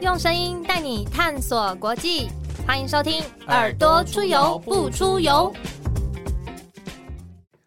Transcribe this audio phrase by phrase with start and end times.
[0.00, 2.30] 用声音带你探索国际，
[2.66, 5.52] 欢迎收听《耳朵出游不出游》。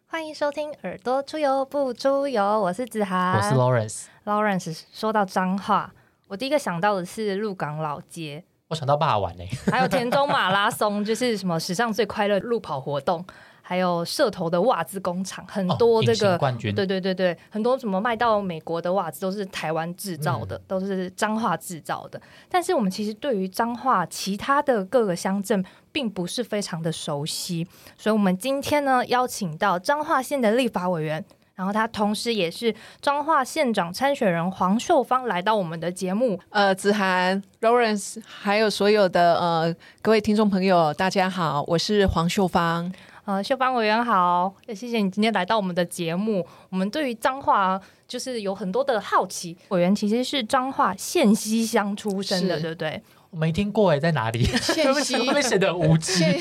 [0.07, 4.05] 欢迎收听《耳朵出游不出游》，我是子涵，我是 Lawrence。
[4.25, 5.93] Lawrence 说到脏话，
[6.27, 13.23] 我第一个想到的是鹿港老街，我想到霸玩呢，还有田中马拉松，就是什么史上最快乐路跑活动，
[13.65, 22.21] 还有社头的袜子工厂，很多这个、形冠军，对对对对，很多什么卖到美国的袜子都是台湾制造嗯的，都是彰化制造的。
[22.49, 27.65] 但是我们其实对于彰化其他的各个乡镇并不是非常的熟悉，
[27.97, 31.23] 所以我们今天呢邀请到彰化县的立法委员。
[31.55, 42.91] 然后他同时也是彰化县长参选人黄秀芳来到我们的节目，呃，子涵、Lawrence，还有所有的呃各位听众朋友，大家好，我是黄秀芳。
[43.25, 46.45] 呃，秀芳委员好，也谢谢你今天来到我们的节目。
[46.69, 53.01] 我们对于彰化就是有很多的好奇，委员其实是彰化县西乡出身的，是对不对？
[53.29, 54.43] 我没听过哎，在哪里？
[54.61, 56.13] 县西会不会显得无知？
[56.13, 56.39] 县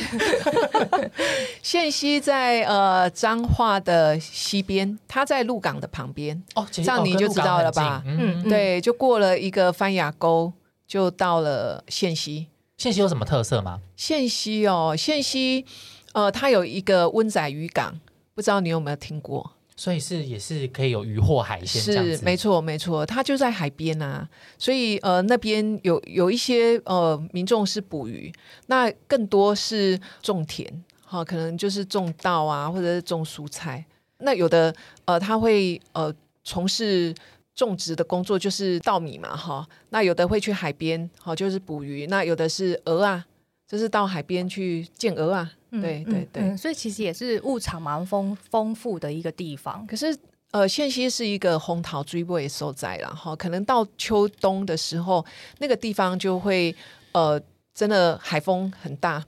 [1.62, 10.52] 县西在呃彰化的西边，它在鹿港的旁边，哦，这这样你就知道了吧嗯，嗯对，就过了一个番雅沟，
[10.86, 12.48] 就到了县西。
[12.76, 13.78] 县西有什么特色吗？
[13.96, 15.64] 县西哦，县西
[16.12, 17.98] 呃，它有一个温仔渔港，
[18.34, 19.52] 不知道你有没有听过？
[19.74, 28.30] 所以是也是可以有渔获海鲜是没错没错，它就在海边啊，所以呃那边有有一些呃民众是捕鱼，
[28.66, 30.70] 那更多是种田，
[31.04, 33.84] 哈、可能就是种稻啊，或者是种蔬菜。
[34.18, 34.72] 那有的
[35.06, 37.12] 呃他会呃从事
[37.54, 39.66] 种植的工作，就是稻米嘛，哈。
[39.88, 42.06] 那有的会去海边，好、就是捕鱼。
[42.06, 43.24] 那有的是鹅啊，
[43.72, 45.50] 就是到海边去见鹅啊。
[45.70, 46.42] 对对对。
[46.42, 49.86] 嗯，所以其实也是物产蛮丰丰富的一个地方。
[49.86, 50.14] 可是
[50.50, 55.24] 呃，县西是一个红桃追尾所在啦，哈，可能到秋冬的时候，
[55.60, 56.76] 那个地方就会
[57.12, 57.40] 呃，
[57.72, 59.24] 真的海风很大，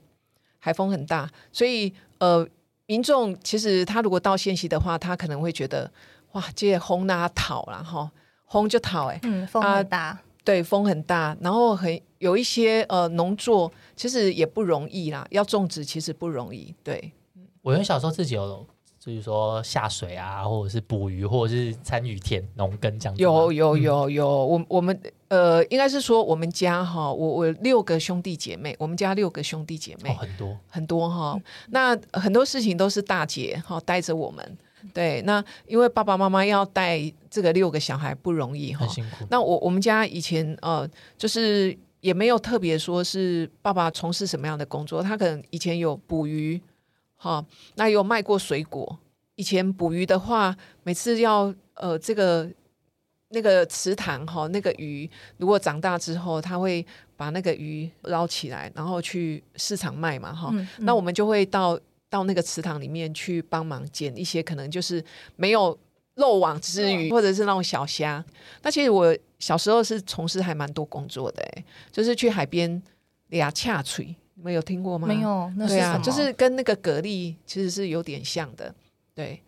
[0.59, 2.47] 海风很大，所以呃，
[2.85, 5.91] 民众其实他如果到县西的话，他可能会觉得
[6.33, 8.11] 哇，这轰那讨啦，哈，
[8.45, 10.19] 轰就讨哎、嗯，风啊很大。
[10.45, 17.11] 对，风很大，然后很有一些呃农作其实也不容易啦，要种植其实不容易，对。
[17.61, 18.65] 我原小时候自己有，
[18.99, 23.29] 就是说下水啊，或者是捕鱼，或者是参与田农耕这样子吗。
[23.29, 31.39] 有有嗯有有，我我们呃，应该是说我们家哈，我我六个兄弟姐妹，我们家六个兄弟姐妹、哦，很多很多哈。
[31.69, 34.57] 那很多事情都是大姐哈带着我们，
[34.93, 35.21] 对。
[35.23, 38.89] 那因为爸爸妈妈要带这个六个小孩不容易哈很。
[38.89, 39.25] 辛苦。
[39.29, 46.61] 那我我们家以前呃，就是也没有特别说是爸爸从事什么样的工作，他可能以前有捕鱼，
[47.15, 47.43] 哈，
[47.75, 48.99] 那有卖过水果。
[49.35, 52.49] 以前捕鱼的话，每次要呃这个
[53.29, 56.85] 那个池塘哈，那个鱼如果长大之后，他会
[57.17, 60.49] 把那个鱼捞起来，然后去市场卖嘛哈。
[60.53, 61.77] 嗯，那我们就会到
[62.15, 65.03] 到那个池塘里面去帮忙捡一些可能就是
[65.35, 65.77] 没有
[66.15, 68.23] 漏网之鱼，或者是那种小虾。
[68.61, 72.81] 那其实我小时候是从事还蛮多工作的、欸，就是去海边
[73.27, 75.07] 俩恰锤，你们有听过吗？
[75.07, 75.19] 没。
[75.19, 76.03] 有，那是对啊，什么？
[76.05, 78.73] 就是跟那个蛤蜊其实是有点像的，
[79.13, 79.41] 对，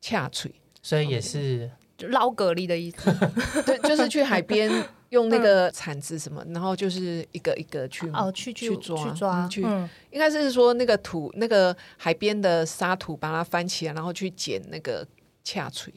[0.00, 0.50] 恰锤，
[0.82, 3.12] 所以也是就捞蛤蜊的意思。
[3.64, 4.70] 对，就是去海边
[5.10, 15.06] 用那个铲子什么，然后就是一个一个去哦，去去去抓去抓，嗯去嗯应该是说那个土，那个海边的沙土，把它翻起来，然后去捡那个
[15.42, 15.92] 恰锤。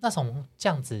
[0.00, 0.98] 那从这样子，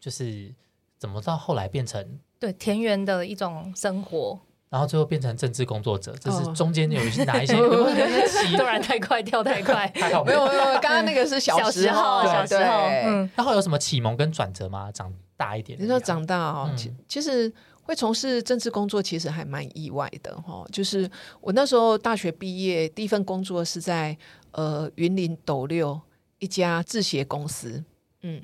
[0.00, 0.52] 就是
[0.98, 4.40] 怎么到后来变成，对田园的一种生活。
[4.70, 7.54] 然后最后变成政治工作者，这是哦中间有一些哪一些
[8.56, 9.92] 突然太快，跳太快。
[10.00, 14.90] 还好没有没有，刚刚那个是小小时时候，小时候，嗯，然后有什么启蒙跟转折吗？
[14.92, 21.10] 长大一点，你说长大哦，嗯其其实会从事政治工作，其实还蛮意外的哈、就是
[21.40, 24.16] 我那时候大学毕业，第一份工作是在
[24.52, 26.00] 呃云林斗六
[26.38, 27.82] 一家制鞋公司，
[28.22, 28.40] 嗯，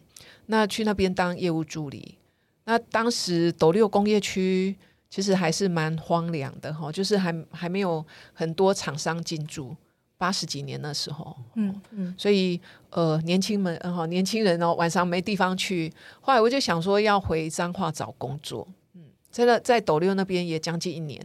[0.46, 2.18] 那去那边当业务助理。
[2.64, 4.76] 那当时斗六工业区
[5.08, 9.74] 其实还是蛮荒凉的哈、就是还还没有很多厂商进驻，
[10.18, 12.60] 八十几年的时候，嗯嗯，所以
[12.90, 21.20] 呃，年轻们呃哈，年轻人哦，晚上没地方去，后来我就想说要回彰化找工作，嗯，真的在斗六那边也将近一年，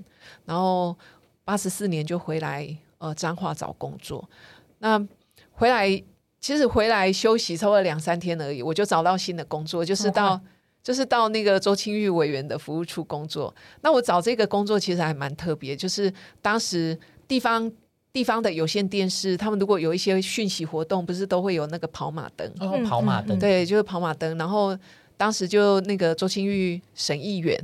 [0.46, 0.96] 然后
[1.44, 4.30] 八十四年就回来呃彰化找工作，
[4.78, 5.04] 那
[5.52, 5.90] 回来
[6.40, 10.40] 其实回来休息差不多两三天而已，我就找到新的工作，就是到。
[10.84, 13.54] 就是到那个周清玉委员的服务处工作。
[13.82, 16.12] 那我找这个工作其实还蛮特别，就是
[16.42, 16.98] 当时
[17.28, 17.72] 地方
[18.14, 22.48] 地方的有线电视，他们如果有一些讯息活动，不是都会有那个跑马灯？
[22.60, 24.38] 哦嗯，跑马灯，对，就是跑马灯。
[24.38, 24.78] 然后
[25.16, 27.58] 当时就那个周清玉省议员，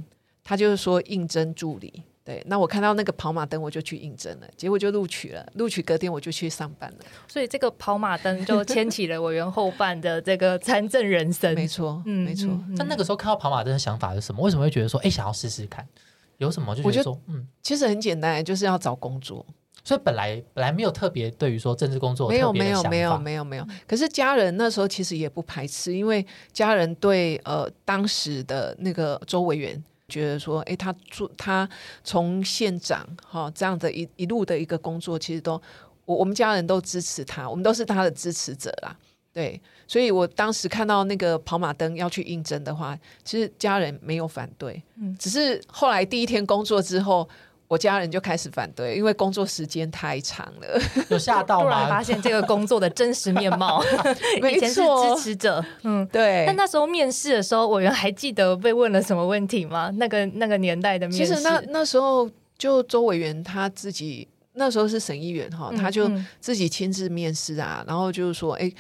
[0.44, 2.04] 他就是说应征助理。
[2.28, 5.50] 对，那我看到那个跑马灯，我就去应征了，结果就录取了。
[5.54, 6.98] 录取隔天我就去上班了。
[7.26, 11.56] 所以这个跑马灯就牵起了委员后半的这个参政人生。
[11.56, 12.50] 没错，嗯，没错。
[12.76, 14.42] 那那个时候看到跑马灯的想法是什么？
[14.44, 15.88] 为什么会觉得说，哎，想要试试看？
[16.36, 19.46] 有什么就觉得说，嗯，其实很简单，就是要找工作。
[19.86, 23.66] 所以本来本来没有特别对于说政治工作没有没有没有没有没有。
[23.88, 29.82] 可是家人那时候其实也不排斥，因为家人对呃当时的那个周委员。
[30.08, 31.68] 觉得说，哎，他做他
[32.04, 35.62] 从县长哈这样的一一路的一个工作，其实都
[36.06, 38.98] 我我们家人都支持他，我们都是他的支持者啦。
[39.34, 47.28] 对，所以我当时看到那个跑马灯要去应征的话，其实家人没有反对，嗯，只是后来第一天工作之后。
[47.68, 51.64] 我家人就开始反对，因为工作时间太长了，有吓到吗？
[51.66, 53.84] 突然发现这个工作的真实面貌，
[54.40, 56.46] 以前是支持者，嗯，对。
[56.48, 59.90] 但那时候面试的时候，委员还记得被问了什么问题吗？
[59.96, 66.10] 那个那个年代的面试，其实那那时候就周委员他自己那时候是审议员哈，他就
[66.40, 68.72] 自己亲自面试啊，然后就是说，哎，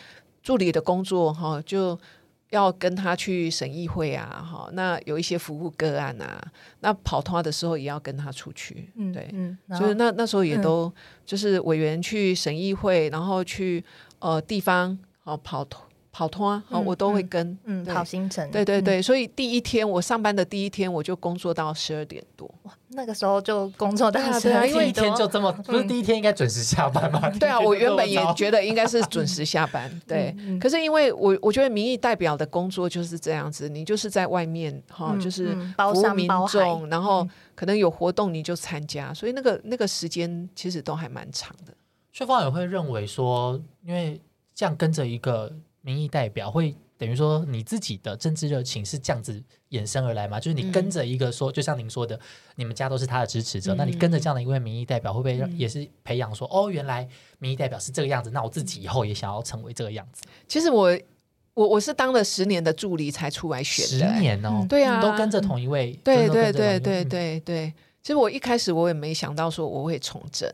[0.42, 2.00] 助理的工作哈就。
[2.50, 6.42] 要跟他去审议会啊，哈，那有一些服务个案啊，
[6.80, 9.30] 那跑团的时候也要跟他出去，对，
[9.78, 10.92] 所以那那时候也都
[11.26, 13.84] 就是委员去审议会，然后去
[14.20, 15.84] 呃地方哦跑团。
[16.10, 27.30] 跑通啊，好，我都会跟，嗯，跑行程，对对对，所以第一天我上班的第一天，我就工作到十二点多，哇，那个时候就工作到十二点多，因为一天就这么，不是第一天应该准时下班吗？
[27.40, 41.74] 对啊，我原本也觉得应该是准时下班， 对，可是因为我我觉得民意代表的工作就是这样子，你就是在外面哈，就是服务民众，然后可能有活动你就参加，所以那个那个时间其实都还蛮长的。
[42.12, 44.20] 薛方也会认为说，因为
[44.56, 45.54] 这样跟着一个。
[45.82, 50.40] 民意代表会等于说你自己的政治热情是这样子衍生而来吗？
[50.40, 52.20] 就是你跟着一个说，就像您说的，
[52.56, 57.08] 你们家都是他的支持者，那你跟着这样的一位民意代表，会不会也是培养说，哦，原来
[57.38, 60.24] 民意代表是这个样子，那我自己以后也想要成为这个样子？
[60.48, 60.98] 其实我
[61.54, 67.74] 我我是当了十年的助理才出来选的，十年哦，对啊，都跟着同一位，对对对对对对。
[68.02, 70.52] 其实我一开始我也没想到说我会从政，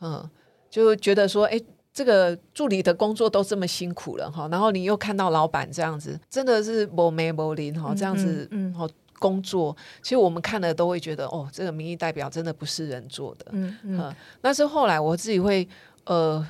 [0.00, 0.28] 嗯，
[0.68, 1.60] 就觉得说，哎。
[1.96, 8.86] 这个助理的工作都这么辛苦了哈，然后你又看到老板这样子，真的是无眉无灵哈，这样子嗯，好
[9.18, 14.14] 工作，其实我们看了都会觉得哦，这个民意代表真的不是人做的，嗯嗯。
[14.42, 15.66] 但是后来我自己会
[16.04, 16.46] 呃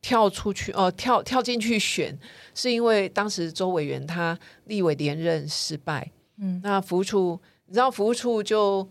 [0.00, 2.18] 跳出去哦，跳跳进去选，
[2.54, 8.88] 是因为当时周委员他立委连任失败，嗯，那服务处你知道服务处就。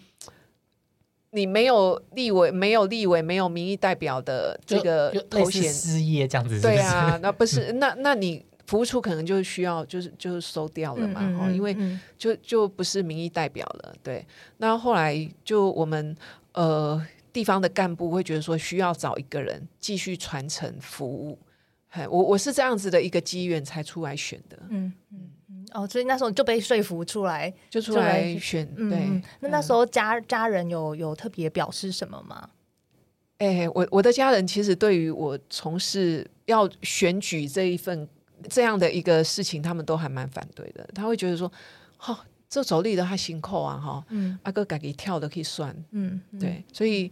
[1.35, 11.75] 你没有立委，没有立委，没有民意代表的这个头衔，失业这样子，对啊，那不是那那你服务处可能就需要就是就是收掉了嘛，哈，因为
[12.17, 14.25] 就就不是民意代表了，对。
[14.57, 16.15] 那后来就我们
[16.53, 21.37] 呃地方的干部会觉得说需要找一个人继续传承服务，
[21.89, 25.29] 嘿，我我是这样子的一个机缘才出来选的，嗯嗯。
[25.75, 28.65] 哦，所以那时候就被说服出来，就出来选。
[28.89, 32.49] 对，那那时候家家人有有特别表示什么吗？
[33.39, 38.07] 哎，我我的家人其实对于我从事要选举这一份
[38.49, 40.87] 这样的一个事情，他们都还蛮反对的。
[40.95, 41.51] 他会觉得说，
[41.97, 47.11] 哈，这走力的他辛苦啊，哈，嗯，阿哥改给跳的可以算，嗯，对，所以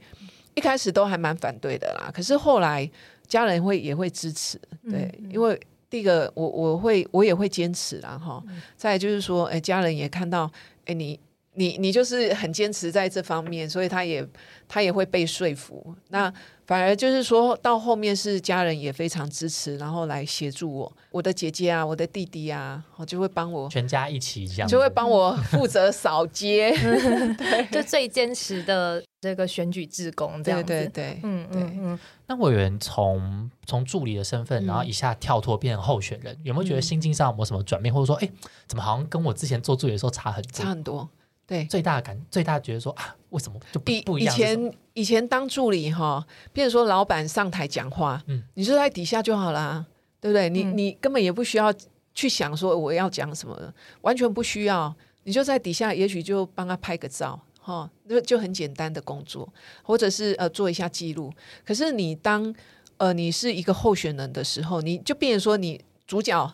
[0.55, 2.09] 一开始都还蛮反对的啦。
[2.13, 2.89] 可是后来
[3.27, 4.57] 家人会也会支持，
[4.89, 5.59] 对，因为。
[5.93, 8.43] 第一个，我我会我也会坚持啦，哈。
[8.75, 10.51] 再就是说，哎，家人也看到，
[10.85, 11.19] 哎，你
[11.53, 14.27] 你你就是很坚持在这方面，所以他也
[14.67, 15.95] 他也会被说服。
[16.09, 16.33] 那
[16.65, 26.71] 反而就是说到后面是家人也非常支持，然后来协助我，我的姐姐啊，我的弟弟啊，我就会帮我全家一起这样，就会帮我负责扫街，
[27.37, 31.99] 对，就最坚持的这个选举志工这样子，对对对，嗯嗯嗯。
[32.27, 38.29] 那委员从从助理的身份，然后一下跳脱变成候选人，有没有觉得心境上有没有什么转变，或者说，哎，
[38.67, 40.51] 怎么好像跟我之前做助理的时候差很多？
[40.51, 41.09] 差很多。
[41.47, 44.35] 对，最大的感，最大觉得说啊，为什么就不不一样？
[44.35, 49.85] 以前以前当助理哈，比如说老板上台讲话，嗯，你就在底下就好啦，
[50.19, 50.49] 对不对？
[50.49, 51.73] 你你根本也不需要
[52.13, 59.47] 去想说我要讲什么，完全不需要，你就在底下，也许就帮他拍个照，哈，就就很简单的工作，
[59.81, 61.31] 或者是呃做一下记录。
[61.65, 62.53] 可是你当
[62.97, 66.53] 呃你是一个候选人的时候，你就变成说你主角。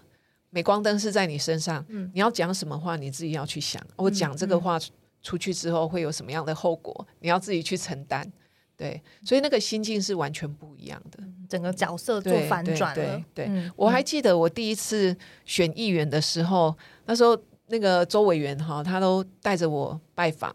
[0.52, 3.80] 镁光灯是在你身上，嗯你要讲什么话，你自己要去想。
[3.98, 4.80] 我讲这个话
[5.22, 8.28] 出去之后会有什么样的后果，你要自己去承担。
[8.76, 13.24] 对，所以那个心境是完全不一样的，整个角色做反转了。
[13.32, 16.76] 对，我还记得我第一次选议员的时候，
[17.06, 17.38] 那时候
[17.68, 20.52] 那个周委员哈，他都带着我拜访，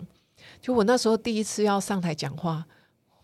[0.65, 2.65] 就我那时候第一次要上台讲话，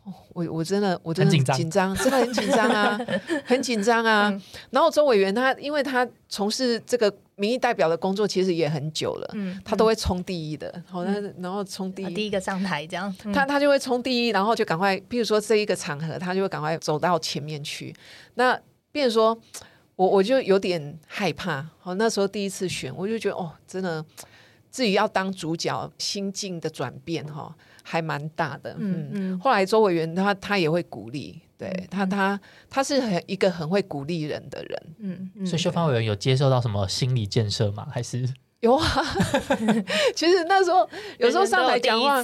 [0.05, 3.01] 哦我我真的我真的很紧张真的很紧张啊，
[3.47, 4.29] 很紧张啊。
[4.29, 17.97] 嗯然后周委员他，因为他从事这个民意代表的工作，其实也很久了，嗯，他都会冲第一的，好，那然后冲第啊一，第一个上台这样，嗯他他就会冲第一，然后就赶快，比如说这一个场合，他就会赶快走到前面去。
[18.35, 18.61] 那
[18.93, 19.41] 变成说，
[19.97, 21.67] 我我就有点害怕。
[21.79, 24.05] 好，那时候第一次选，我就觉得哦，真的
[24.71, 28.75] 自己要当主角，心境的转变哈，还蛮大的。
[28.79, 34.83] 嗯嗯嗯后来周委员他他也会鼓励，对他他他是很一个很会鼓励人的人。
[34.99, 37.87] 嗯嗯，所以秀芳委员有接受到什么心理建设吗？
[37.91, 38.25] 还是
[38.61, 38.87] 有啊，
[40.15, 42.23] 其实那时候有时候上台讲话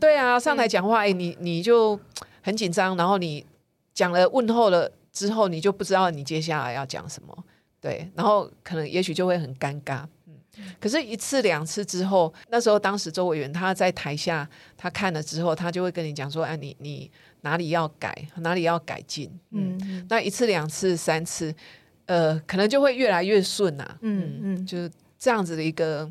[0.00, 1.98] 对啊，上台讲话，哎、你你就
[2.42, 3.46] 很紧张，然后你
[3.94, 7.44] 讲了问候了之后，你就不知道你接下来要讲什么，
[7.80, 10.08] 对，然后可能也许就会很尴尬，嗯。
[10.80, 17.10] 可是，一次两次之后，那时候当时周委员他在台下，他看了之后，他就会跟你讲说：“哎、你你
[17.42, 21.54] 哪里要改，哪里要改进。”嗯，那一次、两次、三次，
[22.06, 23.98] 呃，可能就会越来越顺啊。
[24.00, 26.10] 嗯嗯就是这样子的一个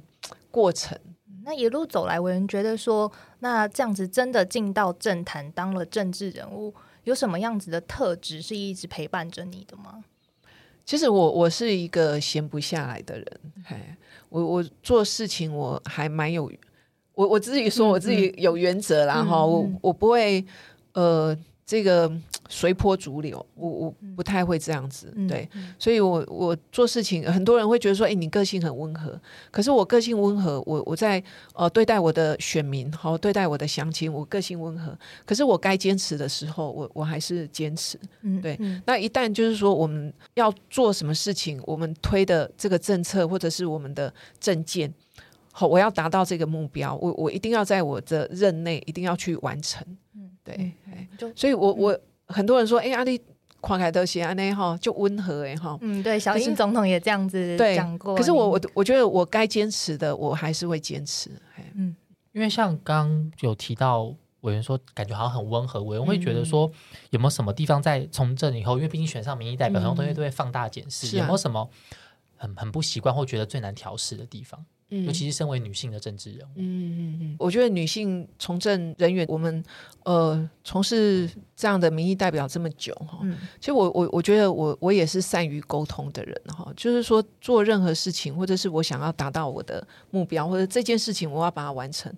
[0.52, 0.98] 过程。
[1.44, 6.74] 那一路走来，委员觉得说，那这样子真的进到政坛当了政治人物，
[7.06, 10.04] 有什么样子的特质是一直陪伴着你的吗？
[10.86, 13.98] 其实我我是一个闲不下来的人，哎，
[14.30, 16.52] 我我做事情我还蛮有，
[17.14, 19.80] 我我自己说嗯我自己有原则啦嗯哈、我嗯。
[19.82, 20.44] 我不会
[20.94, 21.36] 呃
[21.68, 22.10] 这个
[22.48, 25.48] 随波逐流，我我不太会这样子，嗯对，
[25.78, 29.20] 所以我我做事情很多人会觉得说，哎、你个性很温和，
[29.52, 31.22] 可是我个性温和，我我在
[31.54, 38.82] 呃对待我的选民，好对待我的乡亲，我个性温和，可是我该坚持的时候，我我还是坚持，嗯对嗯。
[38.86, 44.94] 那一旦就是说我们要做什么事情，我们推的这个政策或者是我们的政见，
[45.52, 49.86] 好，我要达到这个目标，我我一定要在我的任内一定要去完成。
[50.16, 53.22] 嗯对，嗯哎就所以我我很多人说，哎、阿丽
[53.60, 55.78] 跨凯德写安内哈就温和哎哈。
[55.82, 58.16] 嗯，对，小英总统也这样子对讲过。
[58.16, 61.30] 可是我我我觉得我该坚持的，我还是会坚持。
[61.56, 61.96] 哎嗯
[62.34, 66.72] 因为像刚刚有提到委员说，感觉好像很温和，委员会觉得嗯说
[67.10, 71.68] 有没有什么地方在从政以后，因为毕竟选上民意代表，嗯很多东西都会放大检视，有没有什么
[72.36, 74.64] 很很不习惯或觉得最难调试的地方？
[74.90, 79.62] 嗯尤其是身为女性的政治人物，嗯嗯嗯，我觉得女性从政人员，我们
[80.06, 92.14] 呃从事这样的民意代表这么久哈，嗯其实我我我觉得我我也是善于沟通的人哈，就是说做任何事情，或者是我想要达到我的目标，或者这件事情我要把它完成。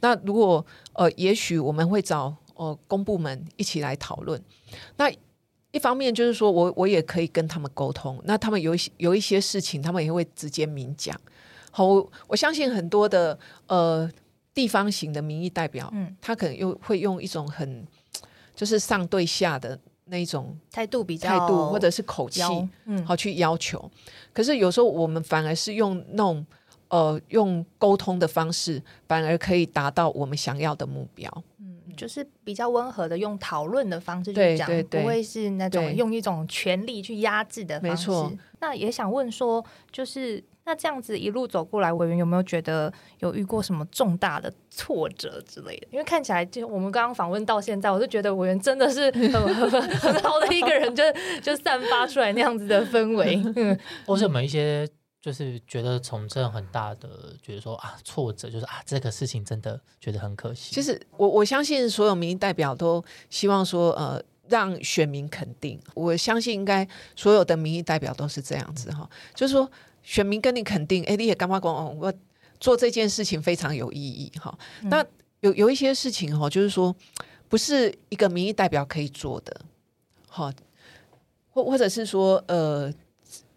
[0.00, 0.64] 那如果
[0.94, 4.42] 呃，也许我们会找呃公部门一起来讨论。
[4.96, 5.12] 那
[5.72, 11.20] 一方面就是说我我也可以跟他们沟通，那他们有一些有一些事情，他们也会直接明讲。
[11.76, 14.08] 好，我我相信很多的呃
[14.54, 17.84] 地方型的民意代表，嗯，他可能又会用一种很
[18.54, 22.42] 就是上对下的那一种态度比较态度或者是口气，
[22.84, 23.90] 嗯好去要求。
[24.32, 26.46] 可是有时候我们反而是用那种
[26.88, 31.42] 呃用沟通的方式，反而可以达到我们想要的目标。
[31.96, 38.32] 就是比较温和的用讨论的方式去讲，对对对不会是那种用一种权力去压制的方式没错。
[38.58, 45.88] 那也想问说，就是那这样子一路走过来，委员有没有觉得有遇过什么重大的挫折之类的？
[45.90, 49.30] 因为看起来就我们刚刚访问到现在，我就觉得委员真的是很
[49.70, 51.02] 很很好的一个人，就
[51.42, 53.42] 就散发出来那样子的氛围。
[53.56, 54.88] 嗯或是有没有一些
[55.20, 57.08] 就是觉得从政很大的，
[57.42, 60.74] 觉得说啊挫折，就是啊这个事情真的觉得很可惜。
[60.74, 64.22] 其实我我相信所有民意代表都希望说呃。
[64.46, 69.66] 让选民肯定，我相信应该所有的民意代表都是这样子哈，就是说
[70.04, 72.14] 选民跟你肯定，哎，你也干嘛讲哦，我
[72.60, 74.56] 做这件事情非常有意义哈。
[74.82, 74.88] 嗯。
[74.88, 75.04] 那
[75.40, 76.94] 有有一些事情哈，就是说
[77.48, 79.60] 不是一个民意代表可以做的，
[80.28, 80.52] 好，
[81.48, 82.92] 或或者是说呃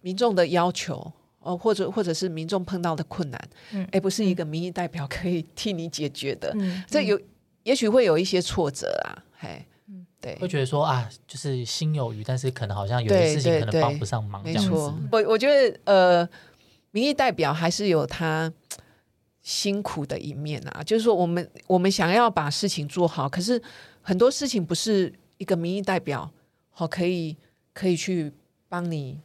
[0.02, 1.14] 民众的要求。
[1.40, 7.18] 哦，或者或者是民众碰到的困难，嗯哎、不是一个民意代表可以替你解决的，嗯这有
[7.64, 9.66] 也许会有一些挫折啊，嘿，嗯
[10.20, 14.70] 对会，觉得说啊，就是心有余，但是可能好像有些事情可能帮不上忙，这样子。。
[15.12, 16.30] 我我觉得呃，
[16.92, 18.52] 民意代表还是有他
[19.42, 23.62] 辛苦的一面啊，就是说我们我们想要把事情做好，可是
[24.02, 26.30] 很多事情不是一个民意代表
[26.72, 27.38] 好可以
[27.74, 28.34] 可以去
[28.68, 29.20] 帮你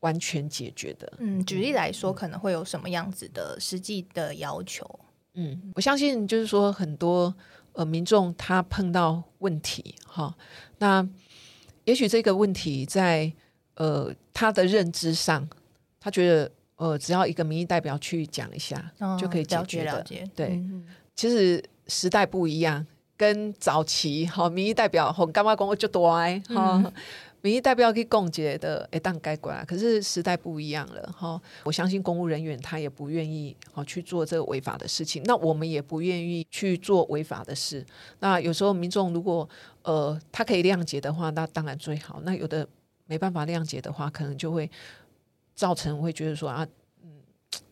[0.00, 1.12] 完全解决的。
[1.18, 5.00] 嗯，举例来说，可能会有什么样子的实际的要求？
[5.34, 7.34] 嗯，我相信就是说很多
[7.72, 10.34] 呃民众他碰到问题哈，
[10.78, 11.06] 那
[11.84, 13.32] 也许这个问题在
[13.74, 15.48] 呃他的认知上，
[16.00, 20.02] 他觉得呃只要一个民意代表去讲一下、嗯就可以解了决的。
[20.02, 20.62] 解了解，对
[21.14, 22.86] 其实时代不一样，
[23.16, 26.92] 跟早期哈民意代表红干妈公就多哎哈。
[27.42, 29.64] 民意代表可以共结的，哎，当该管。
[29.66, 31.40] 可是时代不一样了，哈。
[31.64, 37.84] 我相信公务人员他也不愿意哦去做这个违法的事情，那我们也不愿意去做违法的事。
[38.20, 39.48] 那有时候民众如果
[39.82, 42.20] 呃他可以谅解的话，那当然最好。
[42.24, 42.66] 那有的
[43.06, 44.70] 没办法谅解的话，可能就会
[45.54, 46.66] 造成会觉得说啊。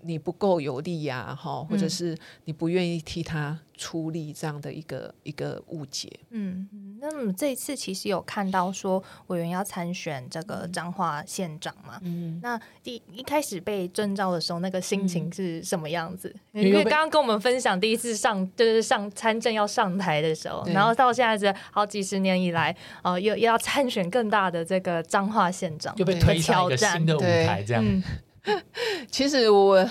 [0.03, 6.11] 你不够有力呀，哈，或者是你不愿意替他出力这样的一个一个误解。
[6.31, 6.69] 嗯，
[7.01, 11.99] 那么这一次其实有看到说委员要参选这个彰化县长嘛？
[12.03, 16.35] 嗯，那第一开始被征召的时候，那个心情是什么样子？
[16.53, 27.85] 因为刚刚跟我们分享第一次上就是上参政要上台的时候，然后到现在是好几十年以来，呃，又又要参选更大的这个彰化县长，就被推上一个新的舞台，这样。
[29.11, 29.88] 其实我，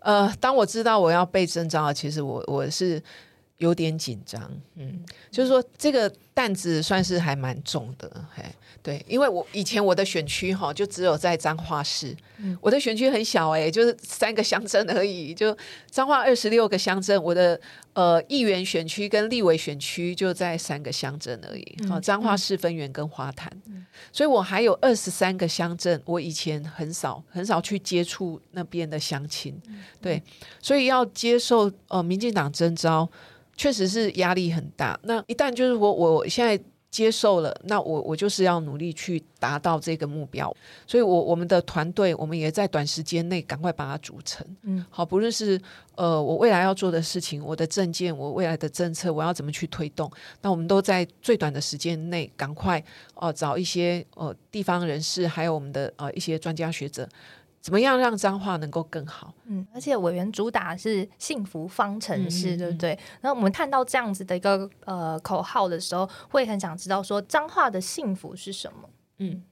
[0.00, 3.02] 呃，当我知道我要被征召，其实我我是
[3.58, 8.44] 有点紧张，嗯，就是说这个担子算是还蛮重的，嘿。
[8.82, 12.16] 对，因为我以前我的选区哈，就只有在彰化市，
[12.60, 15.56] 我的选区很小哎，就是三个乡镇而已，就
[15.90, 17.60] 彰化二十六个乡镇，我的
[17.94, 23.50] 呃议员选区跟立委选区就在三个乡镇而已，好，彰化市分园跟花坛，
[24.12, 29.60] 所以我还有二十三个乡镇，我以前很少很少去接触那边的乡亲，
[30.00, 30.22] 对，
[30.62, 33.10] 所以要接受呃民进党征召，
[33.56, 34.98] 确实是压力很大。
[35.02, 36.62] 那一旦就是我我现在。
[36.88, 40.54] 接受了，那我我就是要努力去达到这个目标，
[40.86, 44.46] 所以，我我们的团队，我们也在短时间内赶快把它组成。
[44.62, 45.60] 嗯，好，不论是
[45.96, 50.10] 呃我未来要做的事情，我的证件，我未来的政策，我要怎么去推动，
[50.40, 52.82] 那我们都在最短的时间内赶快
[53.14, 57.06] 哦找一些呃地方人士，还有我们的呃一些专家学者。
[57.66, 59.34] 怎么样让脏话能够更好？
[59.46, 62.96] 嗯，而且委员主打是幸福方程式，对不对？
[63.22, 68.88] 那我们看到这样子的一个呃口号的时候，会很想知道说脏话的幸福是什么？
[69.18, 69.42] 嗯，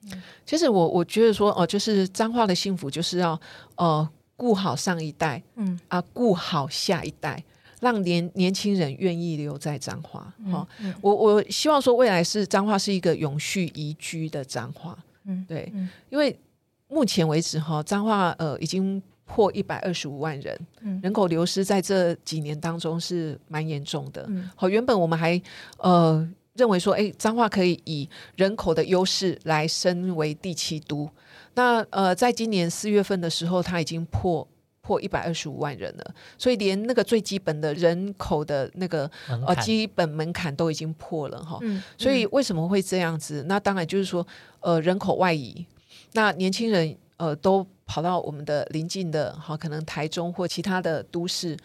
[0.46, 3.36] 其实我我觉得说哦，就是脏话的幸福就是要
[3.74, 7.42] 呃顾好上一代，嗯啊顾好下一代，
[7.80, 10.32] 让年年轻人愿意留在彰化。
[10.52, 10.64] 哈，
[11.00, 14.96] 我我希望说未来是彰化是一个永续宜居的彰化。
[15.24, 15.72] 嗯，对，
[16.10, 16.38] 因为。
[16.94, 20.56] 目前为止，哈，彰化呃已经破一百二十五万人，
[21.02, 24.30] 人口流失在这几年当中是蛮严重的。
[24.54, 25.42] 好，原本我们还
[25.78, 31.10] 呃认为说，哎，彰化可以以人口的优势来升为第七都。
[31.54, 34.46] 那呃，在今年四月份的时候，它已经破
[34.80, 39.10] 破一百二十五万人了，所以连那个最基本的人口的那个
[39.46, 41.58] 呃基本门槛都已经破了哈。
[41.98, 43.44] 所以为什么会这样子？
[43.48, 44.24] 那当然就是说，
[44.60, 45.66] 呃，人口外移。
[46.14, 51.56] 那年轻人呃都跑到我们的邻近的哈，可能台中或其他的都市。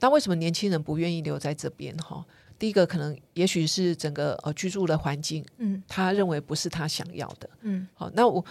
[0.00, 2.24] 那为什么年轻人不愿意留在这边哈？
[2.58, 7.86] 第一个可能也许是整个呃居住的环境，嗯，他认为不是他想要的，嗯。
[7.94, 8.44] 好，那我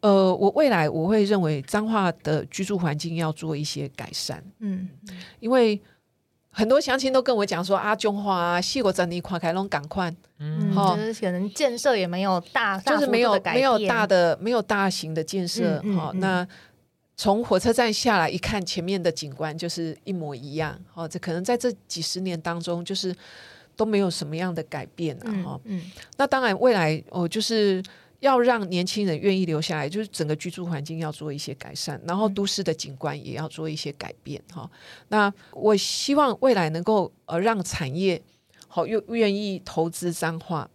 [0.00, 4.88] 呃我未来我会认为彰化的居住环境要做一些改善，嗯，
[5.38, 5.80] 因为。
[6.52, 16.12] 很多乡亲都跟我讲说啊，中华啊，细国整理跨开拢赶快，嗯，就是可能建设也没有大，就是没有没有大的没有大型的建设哈。
[16.16, 16.46] 那
[17.16, 23.16] 从火车站下来一看，前面的景观就是一模一样，哦，这可能在这几十年当中就是
[23.74, 25.58] 都没有什么样的改变了哈。
[25.64, 25.82] 嗯，
[26.16, 27.82] 那当然未来哦就是。
[28.22, 34.70] 要让年轻人愿意留下来，就是整个居住环境要做一些改善，然后都市的景观也要做一些改变哈。
[35.08, 38.22] 那我希望未来能够呃让产业
[38.68, 40.70] 好又愿意投资彰化，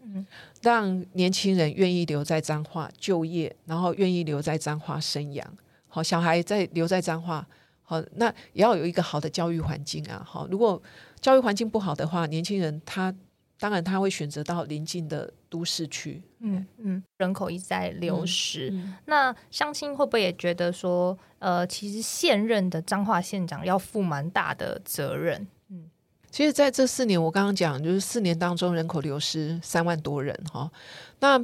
[0.62, 5.47] 让年轻人愿意留在彰化就业，然后愿意留在彰化生养，
[5.88, 7.47] 好小孩在留在彰化，
[7.81, 10.21] 好那也要有一个好的教育环境啊。
[10.25, 10.81] 好，如果
[11.21, 13.15] 教育环境不好的话，年轻人他。
[13.60, 16.22] 当然，他会选择到邻近的都市去。
[16.39, 18.72] 嗯嗯，人口一直在流失。
[19.06, 25.48] 那乡亲会不会也觉得说，呃，其实现任的彰化县长要负蛮大的责任？
[25.70, 25.89] 嗯，
[26.30, 30.72] 其实在这四年，我刚刚讲，就是四年当中人口流失三万多人哈。
[31.20, 31.43] 那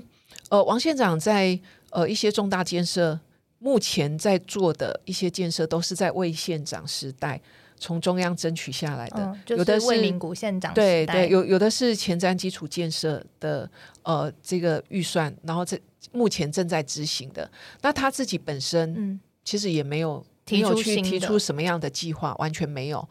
[0.49, 3.19] 呃，王县长在呃一些重大建设，
[3.57, 7.41] 目前在做的一些建设，都是在魏县长时代。
[7.83, 13.69] 从中央争取下来的，有的是魏明谷县长对对，有有的是前瞻基础建设的
[14.03, 15.77] 呃这个预算，然后这
[16.13, 17.51] 目前正在执行的。
[17.81, 23.05] 那他自己本身嗯，其实也没有提出去提出什么样的计划，完全没有。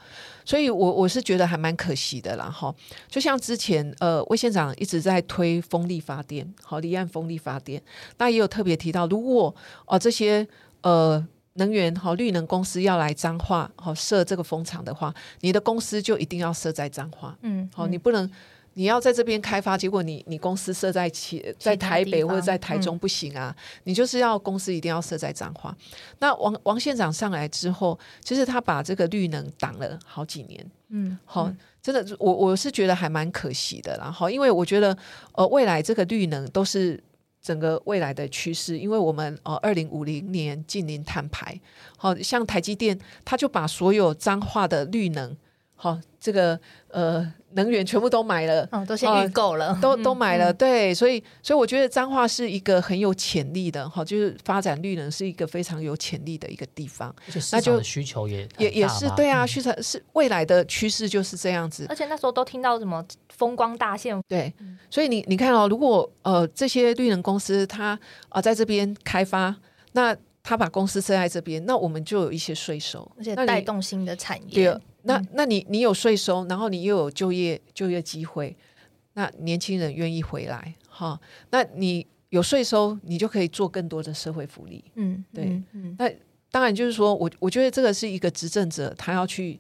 [0.47, 2.49] 所以，我我是觉得还蛮可惜的啦。
[2.49, 2.75] 哈，
[3.09, 7.83] 就像之前呃，魏县长一直在推风力发电，好离岸风力发电，
[8.17, 9.55] 那也有特别提到，如果
[9.85, 10.49] 哦这些
[10.81, 11.23] 呃。
[11.55, 17.37] 能源哈绿能公司要来彰化好设这个风场的话，你的公司就一定要设在彰化。
[17.43, 18.31] 嗯，好，你不能
[18.75, 25.77] 你要在这边开发，结果你你公司设在其在台北或者在台中不行啊，你就是要公司一定要设在彰化。
[26.21, 30.67] 那王王县长上来之后，其实他把这个绿能挡了好几年。
[30.89, 34.11] 嗯，好，真的，我我是觉得还蛮可惜的啦。
[34.11, 34.97] 好，因为我觉得
[35.33, 37.03] 呃，未来这个绿能都是
[37.43, 41.61] 整个未来的趋势，因为我们呃，二零五零年近零碳排，
[41.97, 45.37] 好像台积电，它就把所有脏化的绿能，
[45.83, 46.57] 好这个
[46.91, 48.69] 呃能源全部都买了。
[48.71, 50.57] 嗯，都先预购了，都都买了，嗯。
[50.57, 57.13] 对，所以所以我觉得彰化是一个很有潜力的，哈，就是发展绿能是一个非常有潜力的一个地方，
[57.51, 64.55] 那就需求也也也是对啊，需求是未来的趋势就是这样子，而且那时候都听到什么风光大现，对，
[64.89, 69.53] 所以你你看哦，如果呃这些绿能公司它啊、在这边开发，
[69.95, 78.57] 那他把公司设在这边，那我们就有一些税收，而且带动新的产对业。，那嗯那你你有税收，然后你又有就业就业机会，
[79.15, 84.85] 那年轻人愿意回来哈，那你有税收，你就可以做更多的社会福利。
[84.95, 86.17] 嗯，对嗯，嗯
[86.51, 89.57] 当然，就是说我我觉得这个是一个执政者他要去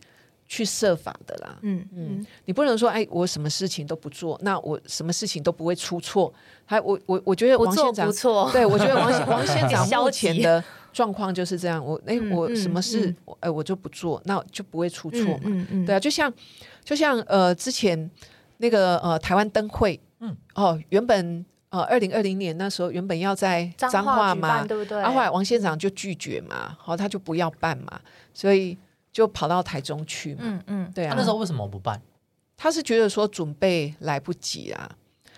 [0.46, 1.58] 去设法的啦。
[1.62, 6.32] 嗯嗯嗯你不能说，哎，我什么事情都不做，那我什么事情都不会出错。
[6.66, 11.84] 还我我我觉得王县长不错，对，我觉得王县王县 长消目前的状况就是这样。
[11.84, 15.40] 我哎，嗯我嗯什么事哎，我就不做，那就不会出错嘛。
[15.44, 16.32] 嗯嗯，对啊，就像
[16.84, 18.10] 就像呃，之前
[18.58, 25.00] 那个呃台湾灯会，嗯嗯，哦，原本呃二零二零年那时候原本要在彰彰化嘛对不对？
[25.02, 28.00] 啊，后来王县长就拒绝嘛，好、他就不要办嘛，
[28.32, 28.76] 所以
[29.10, 30.40] 就跑到台中去嘛。
[30.44, 32.00] 嗯嗯，对啊，他那时候为什么不办？
[32.56, 34.90] 他是觉得说准备来不及啊。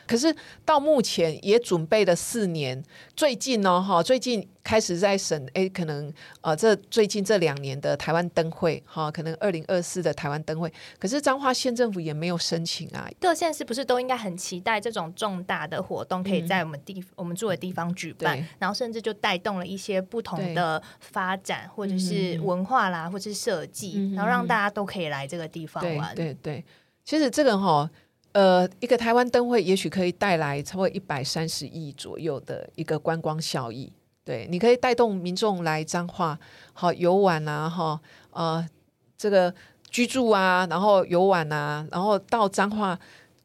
[0.07, 2.83] 可是到目前也准备了四年，
[3.17, 26.14] 最近呢，哈，最近开始在审，哎，可能呃，这最近这两年的台湾灯会，哈，可能二零二四的台湾灯会，可是彰化县政府也没有申请啊，各县市不是都应该很期待这种重大的活动可以在我们地、我们住的地方举办，然后甚至就带动了一些不同的发展，或者是文化啦，或者是设计，嗯然后让大家都可以来这个地方玩。
[26.14, 26.64] 对对，
[27.05, 27.90] 其实这个哈，
[28.35, 33.92] 呃，一个台湾灯会也许可以带来超过一百三十亿左右的一个观光效益。
[34.25, 36.37] 对，你可以带动民众来彰化，
[36.73, 38.66] 好游玩啊，哈，呃，
[39.16, 39.55] 这个
[39.88, 42.99] 居住啊，然后游玩啊，然后到彰化，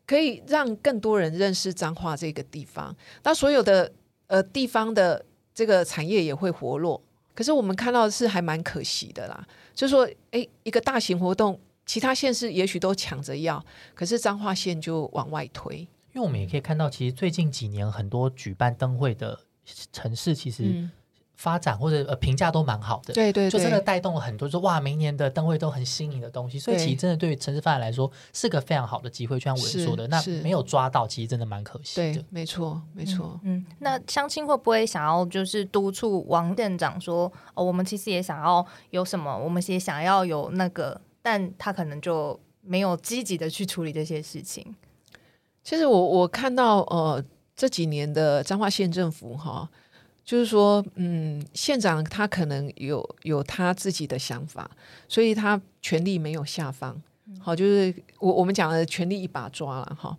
[0.08, 2.96] 可以让更多人认识彰化这个地方。
[3.24, 3.92] 那所有的
[4.26, 5.24] 呃地方的
[5.54, 7.00] 这个产业也会活络。
[7.36, 11.58] 可是我们看到是还蛮可惜的啦，就是说，诶，一个大型活动，
[11.90, 15.76] 其他县市也许都抢着要，可是彰化县就往外推。
[16.14, 19.40] 因为我们也可以看到，其实最近几年很多举办灯会的
[19.92, 20.92] 城市，其实嗯，
[21.34, 23.12] 发展或者呃评价都蛮好的。
[23.16, 29.40] 对对对，就真的带动了很多，说哇，明年的灯会都很新颖的东西，所以其实真的对于城市发展来说是个非常好的机会。
[29.40, 33.40] 就像我是说的，那是没有抓到，其实真的蛮可惜对的。，没错没错。
[33.42, 44.76] 嗯，那相亲会不会想要就是督促王店长说，哦，我们其实也想要有什么，我们也想要有那个，但他可能就没有积极的去处理这些事情。
[45.64, 47.24] 其实我我看到呃
[47.56, 49.70] 这几年的彰化县政府哈，
[50.26, 54.72] 就是说嗯县长他可能有有他自己的想法，
[55.08, 57.00] 所以他权力没有下放。
[57.40, 60.18] 好，就是我我们讲的权力一把抓了哈。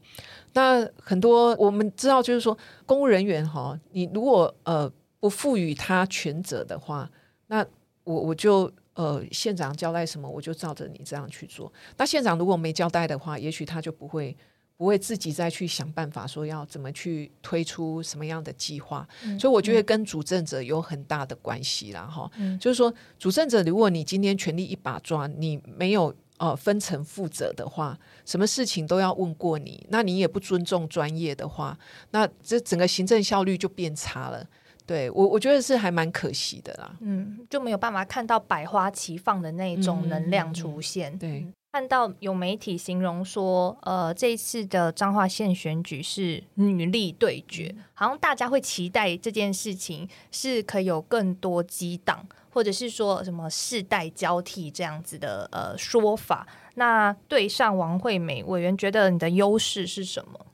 [0.53, 7.11] 那很多我们知道，就是说公务人员哈，你如果呃不赋予他权责的话，
[7.49, 7.67] 那
[8.05, 11.73] 我我就呃县长交代什么，我就照着你这样去做。
[11.97, 14.37] 那县长如果没交代的话，也许他就不会
[14.77, 19.09] 不会自己再去想办法说要怎么去推出什么样的计划。
[19.39, 31.79] 所以我觉得跟主政者有很大的关系啦，哈、嗯就是说主政者，如果你今天权力一把抓，你没有呃分层负责的话，什么事情都要问过你，那你也不尊重专业的话，
[32.11, 34.47] 那这整个行政效率就变差了。
[34.91, 36.97] 对我，我觉得是还蛮可惜的啦。
[37.01, 41.17] 嗯，就没有办法看到百花齐放的那种能量出现。
[41.17, 56.45] 对嗯看到有媒体形容说，呃，这一次的彰化县选举是女力对决，好像大家会期待这件事情是可以有更多激荡，或者是说什么世代交替这样子的呃说法。
[56.75, 60.47] 那对上王惠美委员，觉得你的优势是什么？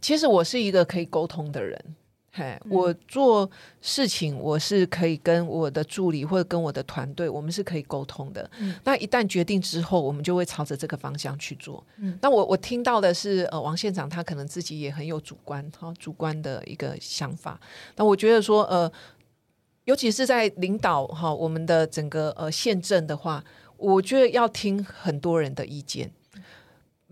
[0.00, 1.96] 其实我是一个可以沟通的人，
[2.32, 8.50] 嘿，我做事情我是可以跟我的助理或者跟我的团队，我们是可以沟通的。
[8.58, 11.84] 嗯那一旦决定之后，我们就会朝着这个方向去做。
[11.98, 17.60] 嗯那我我听到的是，呃，王县长他可能自己也很有主观，哈、主观的一个想法。
[17.96, 18.90] 那我觉得说，呃。
[19.84, 23.42] 尤其是在领导哈我们的整个呃县政的话，
[23.76, 26.12] 我觉得要听很多人的意见。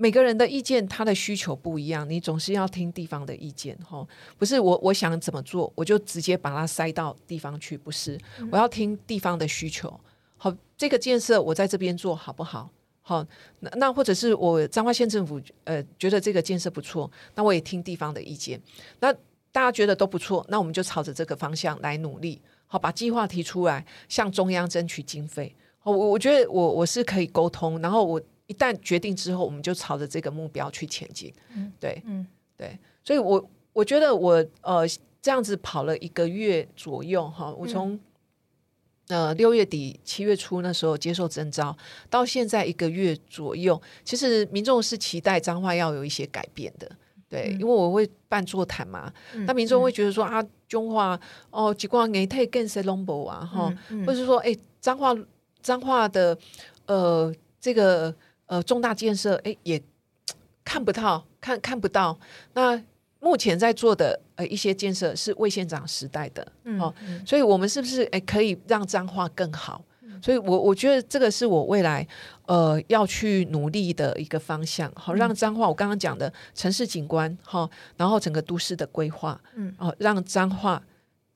[0.01, 4.07] 每个人的意见，他的需求不一样，你总是要听地方的意见哈。
[4.39, 8.19] 不是我我想怎么做，我就直接把它塞到地方去，不是。
[8.51, 10.01] 我要听地方的需求。
[10.39, 12.71] 好，这个建设我在这边做好不好？
[13.03, 13.23] 好，
[13.59, 18.59] 那那或者是我彰化县政府呃觉得这个建设不错，那我也听地方的意见。
[19.01, 19.13] 那
[19.53, 22.41] 大家觉得都不错，那我们就朝着这个方向来努力。
[22.67, 25.55] 好，把计划提出来，向中央争取经费。
[25.79, 28.23] 好，我我觉得我我是可以沟通，然后我。
[28.51, 31.33] 一旦决定之后，我们就朝着这个目标去前进。
[31.55, 34.85] 嗯，对，嗯，对，所以，我我觉得我呃
[35.23, 37.97] 这样子跑了一个月左右哈，我从
[39.07, 41.77] 呃六月底七月初那时候接受征召，
[42.09, 46.91] 到现在一个月左右，其实民众是期待彰化要有一些改变的。
[47.29, 49.13] 对，因为我会办座谈嘛，
[49.47, 51.17] 那民众会觉得说啊，中化
[51.51, 53.73] 哦，几光给太更是 long 啊哈，
[54.05, 55.17] 或者是说哎，彰化
[55.63, 56.37] 彰化的
[56.87, 58.13] 呃这个。
[58.51, 59.81] 呃，重大建设，哎，也
[60.65, 62.19] 看不到，看看不到。
[62.53, 62.83] 那
[63.21, 66.45] 目前在做的呃一些建设是魏县长时代的，
[66.81, 66.93] 哦，
[67.25, 69.85] 所以我们是不是哎可以让彰化更好？
[70.21, 72.05] 所以我我觉得这个是我未来
[72.47, 80.83] 呃要去努力的一个方向，好让彰化我刚刚讲的城市景观，哈，然后整个都市的规划，嗯，哦，让彰化。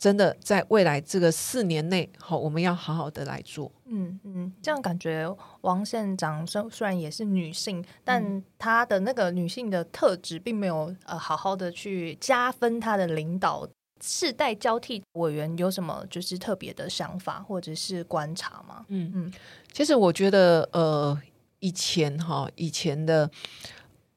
[0.05, 3.73] 真的在未来这个四年内，好，我们要好好的来做。
[3.87, 5.27] 嗯嗯，这样感觉
[5.63, 13.67] 王县长虽虽然也是女性，但她的那个女性的特质并没有呃好好的去加分她的领导。
[14.03, 18.85] 世代交替委员有什么就是特别的想法或者是观察吗？
[18.89, 19.33] 嗯嗯，
[19.73, 21.19] 其实我觉得呃
[21.61, 23.31] 以前哈以前的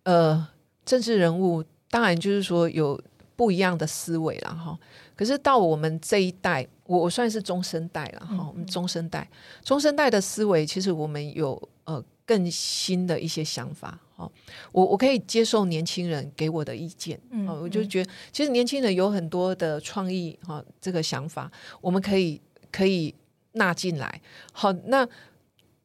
[0.04, 0.45] 呃
[0.84, 3.02] 政治人物，当然就是说有
[3.38, 4.78] 不一样的思维了哈。
[5.17, 8.47] 可是到我们这一代，我我算是中生代了哈。
[8.47, 9.27] 我们中生代，
[9.63, 14.32] 中生代的思维，其实我们有呃更新的一些想法哈。
[14.71, 21.51] 我我可以接受年轻人给我的意见，嗯，我就觉得其实年轻人有很多的创意哈，这个想法
[21.82, 22.39] 我们可以
[22.71, 23.13] 可以
[23.53, 24.21] 纳进来。
[24.53, 25.08] 好，那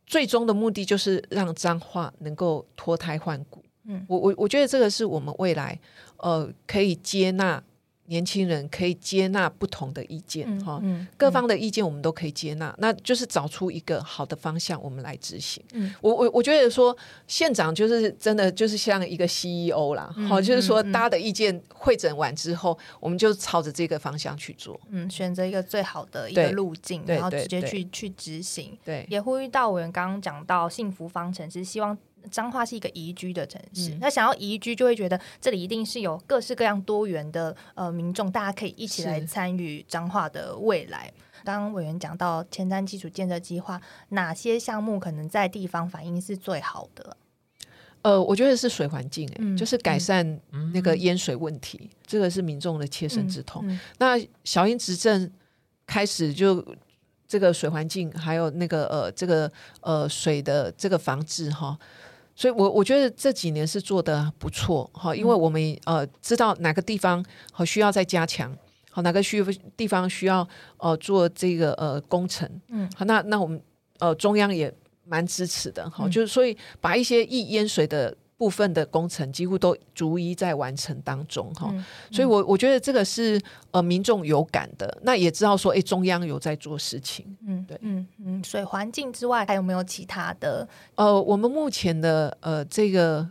[0.06, 3.64] 最终的目的就是让脏话能够脱胎换骨。
[3.84, 5.80] 嗯，我我我觉得这个是我们未来
[6.18, 7.62] 呃可以接纳。
[8.06, 10.82] 年轻人可以接纳不同的意见，哈，
[11.16, 15.62] 各方的意见我们都可以接纳，那就是找出一个好的方向，我们来执行。
[16.00, 16.94] 我我我觉得说
[17.26, 28.76] 县长就是真的就是像一个 CEO 啦，好，就是说大家的意见会诊完之后，我们就朝着这个方向去做，嗯，选择一个最好的一个路径，然后直接去去执行。
[28.84, 31.96] 对，也呼吁到我们刚刚讲到幸福方程式，希望。
[32.30, 41.12] 彰化是一个宜居的城市，那想要宜居，就会觉得这里一定是有各式各样多元的呃民众，大家可以一起来参与彰化的未来。
[41.44, 43.80] 刚刚委员讲到前瞻基础建设计划，
[44.10, 47.16] 哪些项目可能在地方反应是最好的？
[48.02, 50.40] 呃，我觉得是水环境，哎，就是改善
[50.72, 53.64] 那个淹水问题，这个是民众的切身之痛。
[53.98, 55.30] 那小英执政
[55.86, 56.64] 开始就。
[57.28, 61.78] 这个水环境，还有那个呃，这个呃水的这个防治哈，
[62.34, 68.56] 所以我我觉得这几年是做的不错哈，因为我们呃知道哪个地方好需要再加强，
[68.90, 69.44] 好哪个需
[69.76, 70.46] 地方需要
[70.78, 73.60] 呃做这个呃工程，嗯，好那那我们
[73.98, 74.72] 呃中央也
[75.04, 78.16] 蛮支持的哈，就是所以把一些易淹水的。
[78.42, 81.72] 部分的工程几乎都逐一在完成当中哈，
[82.10, 90.66] 所以我我觉得这个是呃民众有感的，那也知道说哎中央有在做事情，嗯对嗯嗯，所以环境之外还有没有其他的？
[90.96, 93.24] 呃，我们目前的呃这个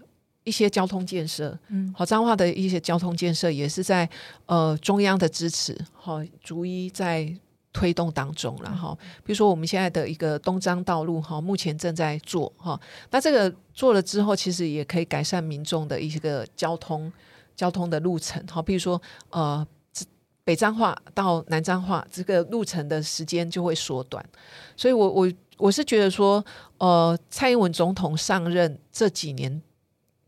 [0.45, 4.09] 一些交通建设，嗯，好彰化的一些交通建设也是在
[4.45, 7.35] 呃中央的支持，好逐一在。
[7.73, 12.79] 推动当中了哈，比如说我们现在的一个东张道路哈，目前正在做哈，
[13.11, 17.11] 那这个做了之后，其实也可以改善民众的一个交通
[17.55, 19.65] 交通的路程哈，比如说呃
[20.43, 24.23] 北彰化到南彰化这个路程的时间就会缩短，
[24.75, 26.43] 所以我我我是觉得说
[26.77, 29.61] 呃蔡英文总统上任这几年。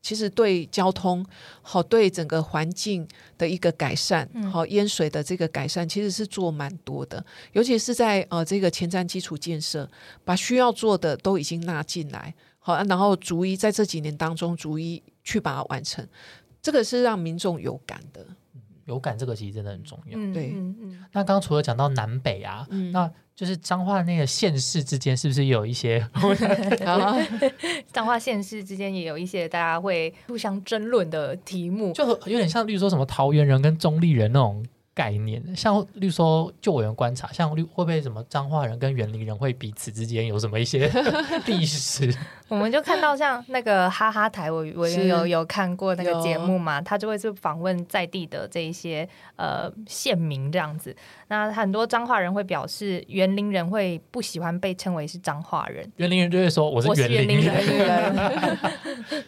[0.03, 1.25] 其实对交通
[1.61, 7.25] 好，对整个环境的一个改善，好淹水的这个改善，其实是做蛮多的。
[7.53, 9.89] 尤其是在呃这个前瞻基础建设，
[10.25, 16.05] 把需要做的都已经纳进来，好，然后逐一在这几年当中逐一去把它完成，
[16.61, 18.27] 这个是让民众有感的。
[18.85, 20.17] 有感这个其实真的很重要。
[20.33, 20.53] 对，
[21.11, 23.11] 那刚刚除了讲到南北啊，那。
[23.35, 26.07] 就是彰化那个县市之间，是不是有一些？
[27.91, 35.41] 彰化县市之间也有一些大家会互相争论的题目，就有点像，例如说什么桃园人跟中立人那种概念。
[35.55, 40.91] 像例如说，就我员观察，像会不会什么彰化人跟园林人会彼此之间有什么一些
[41.45, 42.13] 历史？
[42.47, 50.95] 我们就看到像那个哈哈台，我我是有有看过那个有节目嘛，他就会是访问在地的这一些呃县民这样子。
[51.29, 58.15] 那很多彰化人会表示，园林人会不喜欢被称为是彰化人，园林人就会说我是园林人人，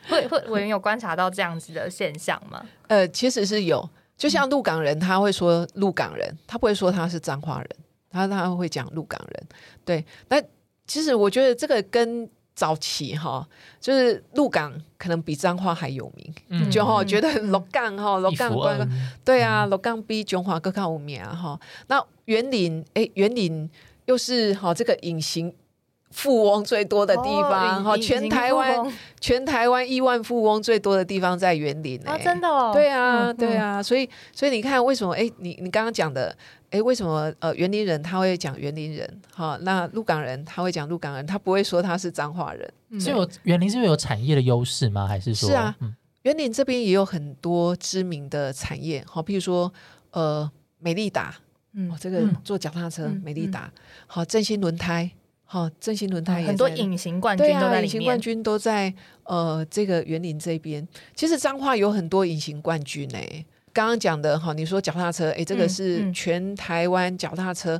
[0.08, 2.63] 会会委员有观察到这样子的现象吗？
[2.88, 7.69] 呃，其实是有，就像鹿港人，他会说鹿港人，他不会说他是彰化人，
[8.10, 9.47] 他他会讲鹿港人。
[9.84, 10.41] 对，那
[10.88, 13.45] 其实我觉得这个跟早期哈，
[13.82, 18.89] 就是鹿港可能比彰化还有名，嗯就哈、嗯觉得鹿港哈，鹿一港关
[19.25, 21.60] 对啊，鹿港比中华更靠有名啊哈。
[21.88, 23.69] 那园林，哎，园林
[24.06, 25.54] 又是哈这个隐形
[26.15, 35.13] 富翁最多的地方哈、哦全台湾全台湾亿万富翁最多的地方在园林啊，哎、真的哦，对啊，嗯对，啊，所以所以你看，为什么？
[35.13, 36.34] 哎，你你刚刚讲的，
[36.69, 39.21] 哎，为什么呃园林人他会讲园林人？
[39.34, 42.73] 哈，那鹿港人他会讲鹿港人，他不会说他是彰化人。
[42.91, 45.06] 嗯是有园林是因为有产业的优势吗？
[45.06, 49.71] 还是说是啊嗯园林这边也有很多知名的产业，好，譬如说
[50.12, 50.49] 呃
[50.80, 51.36] 美利达，
[51.73, 53.69] 嗯哦，这个嗯做脚踏车，嗯美利达，
[54.08, 55.12] 好，正新轮胎，
[55.45, 58.19] 好，振兴轮胎也很多隐形冠对啊，军都在里隐形冠。
[58.19, 60.86] 军都在呃这个园林这边。
[61.15, 63.19] 其实彰化有很多隐形冠军呢、
[63.71, 67.79] 刚刚讲的哈，你说脚踏车，哎，这个嗯是嗯全台湾脚踏车，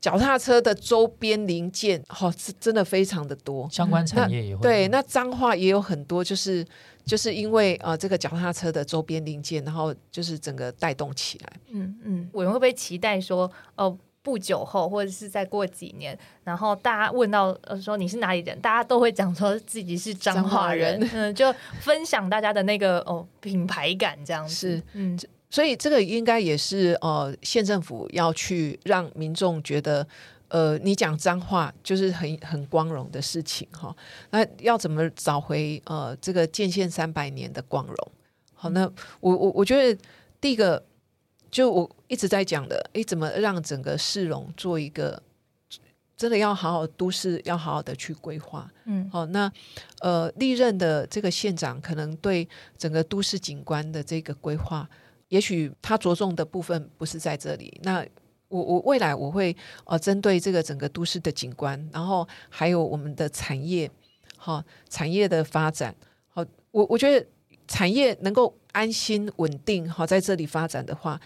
[0.00, 3.68] 脚踏车的周边零件，哈，是真的非常的多。
[3.70, 6.66] 相关产业也会对，那彰化也有很多，就是
[7.04, 11.52] 就是因为呃这个脚踏车的周边零件，然后就是整个带动起来。
[11.70, 24.54] 嗯嗯，我们会不会期待说，哦，不久后或者是再过几年，然后大家问到呃说你是哪里人，大家都会讲说自己是彰化人，彰嗯，就分享大家的那个哦品牌感这样子。
[24.54, 25.18] 是，嗯
[25.52, 30.06] 所以这个应该也是呃，县政府要去让民众觉得，
[30.46, 33.92] 呃，你讲脏话就是很很光荣的事情哈。
[34.30, 37.96] 那要怎么找回呃这个建县三百年的光荣？
[38.54, 38.82] 好，那
[39.18, 40.00] 我我我觉得
[40.40, 40.80] 第一个
[41.50, 45.20] 就我一直在讲的，诶，怎么让整个市容做一个
[46.16, 48.70] 真的要好好都市要好好的去规划。
[48.84, 49.50] 嗯好，那
[50.00, 54.88] 呃，历任的这个县长可能对整个都市景观的这个规划，
[55.28, 57.80] 也许他着重的部分不是在这里。
[57.82, 58.06] 那
[58.48, 63.90] 我我未来我会呃针对这个整个都市的景观，然后还有我们的产业，
[64.36, 65.94] 好、产业的发展，
[66.28, 67.26] 好、我我觉得
[67.66, 71.20] 产业能够安心稳定好、在这里发展的话，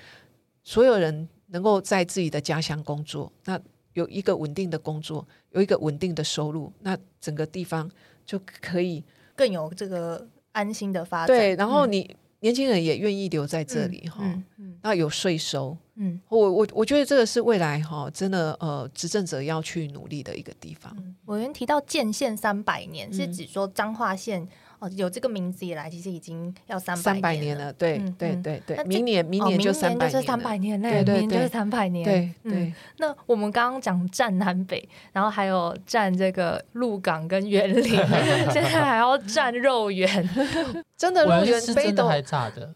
[0.62, 3.60] 所有人能够在自己的家乡工作，那
[3.92, 7.90] 有一个稳定的工作，有一个稳定的收入，那整个地方
[8.24, 9.02] 就可以
[9.36, 11.36] 更有这个安心的发展。
[11.36, 11.92] 对，然后嗯。
[11.92, 14.78] 你、年轻人也愿意留在这里哈、嗯嗯。
[14.82, 16.20] 那有税收，嗯。
[16.28, 20.94] 我我我觉得这个是未来哈、真的呃执政者要去努力的一个地方。
[20.98, 23.32] 嗯，委员提到建县三百年，是嗯。
[23.32, 24.46] 指说彰化县
[24.84, 32.04] 哦有这个名字以来，其实已经要三三百年年了，对、对对对那，明年明哦年就三百年就是三百，年嘞，对对明年就是三百年。
[32.04, 37.82] 对嗯对，那我们刚刚讲占南北，然后还有占这个鹿港跟园林，
[38.52, 40.28] 现在还要占肉圆。
[40.96, 42.72] 真的我肉圆真的还炸的，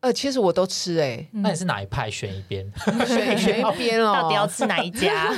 [0.00, 2.10] 呃，其实我都吃哎、那你是哪一派？
[2.10, 2.70] 选一边。
[3.06, 4.12] 选选一边 哦。
[4.14, 5.32] 到底要吃哪一家？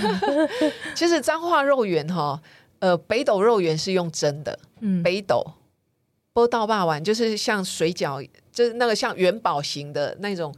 [0.94, 2.40] 其实彰化肉圆哈，
[2.80, 5.44] 呃，北斗肉圆是用蒸的，嗯，北斗
[6.38, 10.54] 波道霸丸就是像水饺，就是那个像元宝型的那种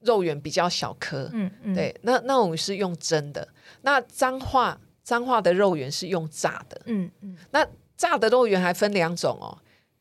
[0.00, 1.28] 肉圆，比较小颗。
[1.34, 3.46] 嗯嗯，对，那那种是用蒸的。
[3.82, 6.80] 那脏化脏化的肉圆是用炸的。
[6.86, 7.66] 嗯嗯那
[7.98, 9.58] 炸的肉圆还分两种哦，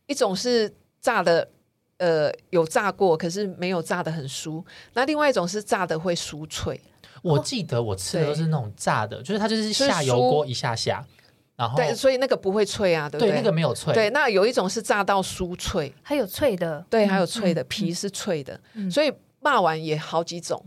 [0.08, 1.50] 一种是炸的，
[1.98, 6.80] 呃，有炸过，可是没有炸的很酥；那另外一种是炸的会酥脆。
[7.22, 11.06] 我记得我吃的都是那种炸的，就是它就是就是下油锅一下下，
[11.60, 13.38] 然后对，所以那个不会脆啊，对不对对？
[13.38, 18.90] 那个没有脆，对，那有一种是炸到酥脆，还有脆的，对，嗯还有脆的，嗯皮是脆的，嗯。
[18.90, 20.64] 所以霸丸也好几种，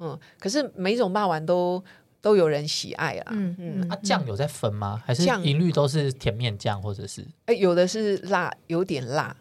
[0.00, 1.82] 嗯，可是每一种霸丸都
[2.20, 5.02] 都有人喜爱啦，嗯嗯嗯啊，酱有在分吗？
[5.06, 7.26] 还是酱一律都是甜面酱，或者是？
[7.46, 9.34] 哎，有的是辣，有点辣，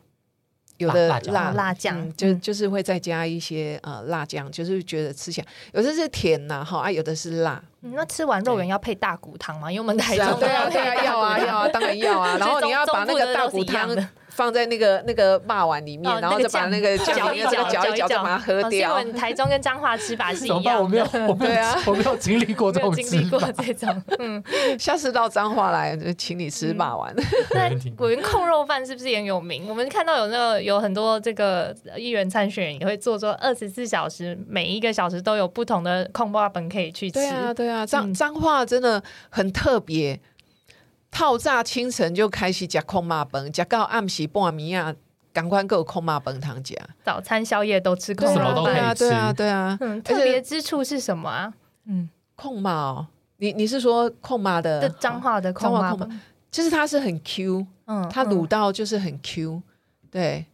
[0.77, 2.11] 有的辣辣酱。
[2.15, 2.41] 就嗯。
[2.41, 9.71] 就是会再加一些呃辣酱，就是觉得吃起来有的是甜呐，哈啊，有的是辣，嗯那吃完肉圆要配大骨汤吗？
[9.71, 12.37] 因为我们台中对啊，都对啊，配 大骨要啊，要啊，当然要啊。
[12.39, 13.95] 然后你要把那个大骨汤
[14.33, 19.03] 放在那个那个霸碗里面，哦然后再把那个酱 搅一搅搅一搅，把它喝掉。
[19.13, 20.63] 台中跟彰化吃法是一？
[20.63, 23.39] 样我没有，我没有，对啊 我没有经历过这 没有种经历过。
[23.39, 24.43] 这种，嗯，
[24.79, 27.13] 下次到彰化来，就请你吃霸碗。
[27.53, 29.67] 那问题果园控肉饭是不是也很有名？
[29.69, 37.13] 我们看到有那个有很多这个议员参选人也会做说二十四小时，每一个小时都有不同的控肉本可以去吃。
[37.13, 40.19] 对啊，对啊，彰嗯彰化真的很特别。
[41.13, 44.93] 套炸清晨就开始吃空麻崩，吃到暗时半暝啊，
[45.31, 46.75] 赶快给我空麻崩汤吃。
[47.03, 48.53] 早餐、宵夜都吃控什么。
[48.55, 49.77] 都可以对啊，对啊，对啊。
[49.79, 51.53] 嗯，特别之处是什么啊？
[51.85, 53.07] 嗯，控麻哦，
[53.37, 56.19] 你你是说控麻的的脏话的控肉彰化控
[56.51, 59.61] 其实它是很 Q，嗯，它卤到就是很 Q，
[60.09, 60.45] 对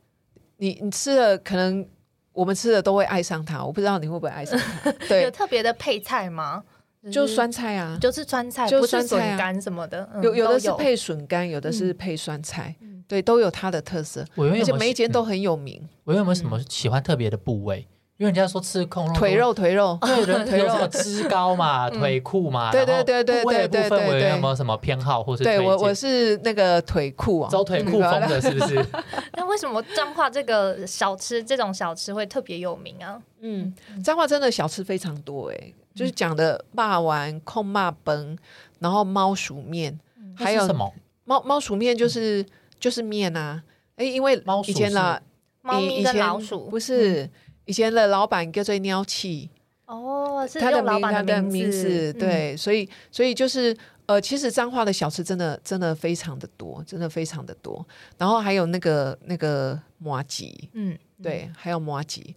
[0.58, 1.88] 你你吃了可能
[2.34, 4.92] 我们吃的都会爱上它，我不知道你会不会爱上它。
[5.16, 6.64] 有，特别的配菜吗？
[7.12, 11.98] 就酸菜啊，就是酸菜，就不是笋酸菜啊干什么的，嗯有有的是配笋干，有的是嗯。
[11.98, 15.82] 配酸菜嗯，对，都有它的特色，而且我有没有喜每一间都很有名。
[16.06, 17.88] 我有没有什么喜欢特别的部位？
[18.18, 21.98] 因为人家说吃控肉腿，肉腿肉，对人腿 肉有什么脂高嘛、嗯。
[22.00, 28.86] 腿裤嘛，对对对对对对对部分我有没有什么偏好或是推对我我是那个腿裤啊，走腿裤风的，是不是？
[29.38, 33.18] 那为什么彰化这个小吃这种小吃会特别有名啊？
[33.40, 38.38] 嗯，彰化真的小吃非常多哎，就是讲的霸丸、控骂崩，
[38.80, 40.00] 然后猫鼠面，
[40.36, 40.94] 还有什么？
[41.26, 42.46] 猫猫鼠面就是
[42.80, 43.62] 就是面啊，
[43.96, 45.22] 哎，因为以前啦，
[45.62, 47.30] 猫咪跟以以前老鼠不是
[47.66, 49.50] 以前的老板叫做鸟气，
[49.86, 52.20] 哦，是他的老名他的名名字，嗯。
[52.20, 53.76] 对，所以所以就是
[54.08, 57.86] 呃，其实彰化的小吃真的真的非常的多，真的非常的多。
[58.18, 62.36] 然后还有那个那个麻吉，嗯，对，还有麻吉，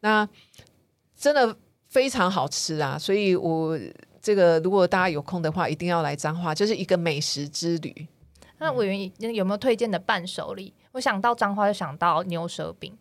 [0.00, 0.28] 那
[1.16, 1.56] 真的
[1.88, 2.96] 非常好吃啊！
[2.98, 3.78] 所以我
[4.20, 8.06] 这个如果大家有空的话，一定要来彰化，就是一个美食之旅。
[8.58, 10.72] 那委员有没有推荐的伴手礼？
[10.92, 12.92] 我想到彰化就想到牛舌饼，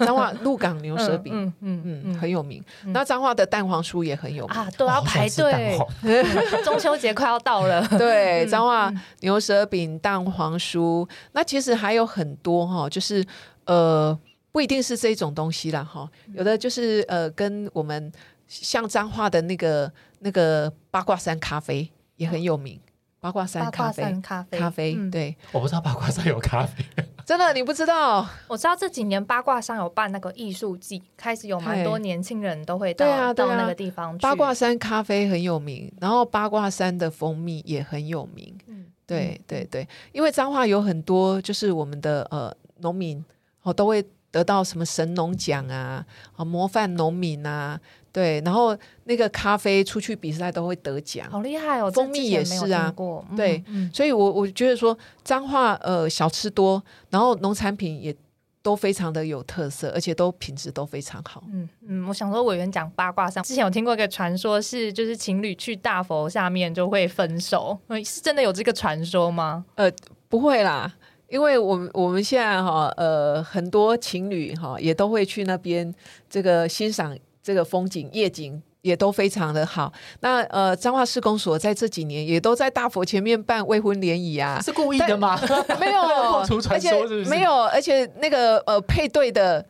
[0.00, 1.32] 彰化鹿港牛舌饼。
[1.34, 2.62] 嗯 嗯嗯，嗯很有名。
[2.84, 4.54] 嗯那彰化的蛋黄酥也很有名。
[4.56, 5.78] 啊，都要排队
[6.62, 13.24] 中秋节快要到了， 对，嗯彰化嗯牛舌饼、蛋黄酥，那其实还有很多哈，就是
[13.64, 14.16] 呃，
[14.52, 16.34] 不一定是这种东西啦哈，嗯。
[16.36, 18.12] 有的就是呃，跟我们
[18.46, 19.90] 像彰化的那个
[20.20, 22.78] 那个八卦山咖啡也很有名，
[23.18, 24.02] 八卦山咖啡。
[24.22, 25.10] 咖啡，咖啡、嗯。
[25.10, 26.84] 对，我不知道八卦山有咖啡，
[27.24, 28.28] 真的你不知道？
[28.46, 34.22] 我知道这几年八卦山有办那个艺术季，开始有蛮多年轻人都会到到那个地方去。
[34.22, 38.54] 八卦山咖啡很有名，然后八卦山的蜂蜜也很有名。
[38.66, 43.24] 嗯，对对对，因为彰化有很多就是我们的呃农民
[43.62, 46.04] 哦都会得到什么神农奖啊，
[46.34, 47.78] 啊模范农民啊，
[48.10, 51.90] 对，然后那个咖啡出去比赛都会得奖，好厉害哦！
[51.90, 58.14] 蜂蜜也是啊嗯对嗯所以我我觉得说彰化呃小吃多，然后农产品也
[58.62, 61.42] 都非常的有特色，而且都品质都非常好。
[61.52, 69.64] 嗯嗯，我想说委员讲八卦上，之前有听过一个传说是，就是情侣去大佛下面就会分手，嗯是真的有这个传说吗？
[69.74, 69.90] 呃
[70.28, 70.90] 不会啦，
[71.32, 75.92] 因为我们我们现在哈呃很多情侣哈也都会去那边
[76.28, 78.62] 这个欣赏这个风景夜景。
[78.82, 79.92] 也都非常的好。
[80.22, 85.40] 那呃，彰化市公所在这几年也都在大佛前面办未婚联谊啊，是故意的吗？
[85.78, 86.00] 没有
[86.68, 86.90] 而且？
[87.30, 89.64] 没有，而且那个呃配对的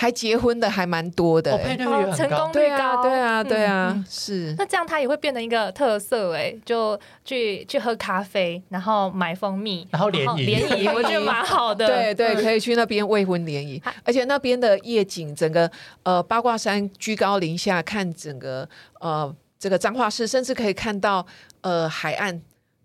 [0.00, 1.76] 还结婚的还蛮多的、哦，配欸。
[1.76, 2.52] 对率高成功。
[2.52, 4.54] 对啊，率高对啊，对啊，嗯嗯是。
[4.56, 11.88] 那这样它也会变成一个特色哎，就去去喝咖啡，然后买蜂蜜，然后联谊联谊， 我觉得蛮好的。
[11.88, 15.68] 对对，嗯可以去那边未婚联谊，而且那边的夜景，整个
[16.04, 18.68] 呃八卦山居高临下看整个
[19.00, 21.26] 呃这个彰化市，甚至可以看到
[21.62, 22.40] 呃海岸，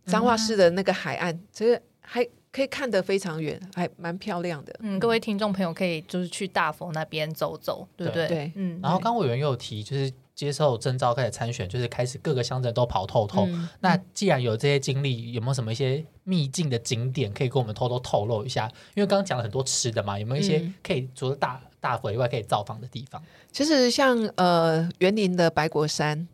[0.08, 4.74] 彰化市的那个海岸，这个还可以看得非常远，还蛮漂亮的。
[4.82, 8.28] 嗯，各位听众朋友可以就是去大佛那边走走，对不对？
[8.28, 13.48] 对嗯，然后刚委员又有提，就是接受征召开始参选，就是开始各个乡镇都跑透透。
[13.48, 18.72] 嗯那既然有这些经历，有没有什么一些秘境的景点可以跟我们偷偷透露一下？
[18.94, 23.20] 因为刚刚讲了很多吃的嘛，有没有一些嗯可以除了大大佛以外可以造访的地方？
[23.52, 26.28] 其实像呃园林的白果山，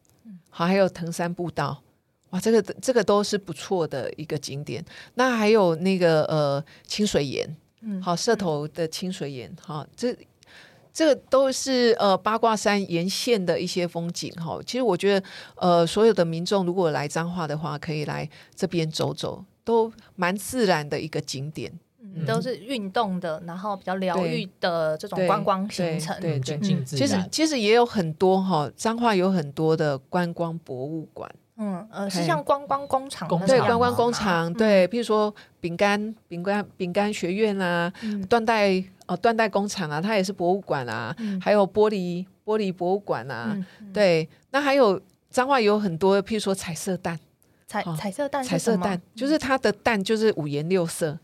[0.49, 1.81] 好，还有藤山步道，
[2.31, 4.83] 哇，这个这个都是不错的一个景点。
[5.15, 10.15] 那还有那个呃清水岩，嗯好，社头的清水岩，哈，这
[10.93, 14.59] 这个都是呃八卦山沿线的一些风景哈。
[14.65, 15.25] 其实我觉得
[15.55, 21.71] 呃所有的民众如果来彰化的话，可以来这边走走，都蛮自然的一个景点。
[22.01, 26.19] 嗯都是运动的，然后比较疗对愈的这种对观光行程。
[26.19, 27.15] 对嗯静静自其实。
[27.31, 31.29] 其实也有很多哈，彰化有很多的观光博物馆。
[31.61, 38.25] 嗯呃，是像观光工厂工对，观光工厂，对，譬如说饼干、饼干、饼干学院啊，嗯。
[38.27, 41.39] 缎带呃缎带工厂啊，它也是博物馆啊，嗯。
[41.41, 43.55] 还有玻璃玻璃博物馆啊，
[43.93, 44.99] 对，那还有
[45.29, 47.19] 彰化有很多，譬如说彩色蛋，
[47.67, 51.19] 彩彩色蛋彩色蛋就是它的蛋就是五颜六色。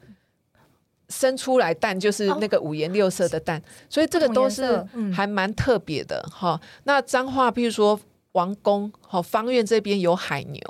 [1.07, 5.13] 生出来蛋就是那个五颜六色的蛋，所以这个都是嗯。
[5.13, 6.59] 还蛮特别的哈。
[6.85, 7.99] 那彰化，譬如说
[8.35, 10.61] 王宫、好方院这边有海牛，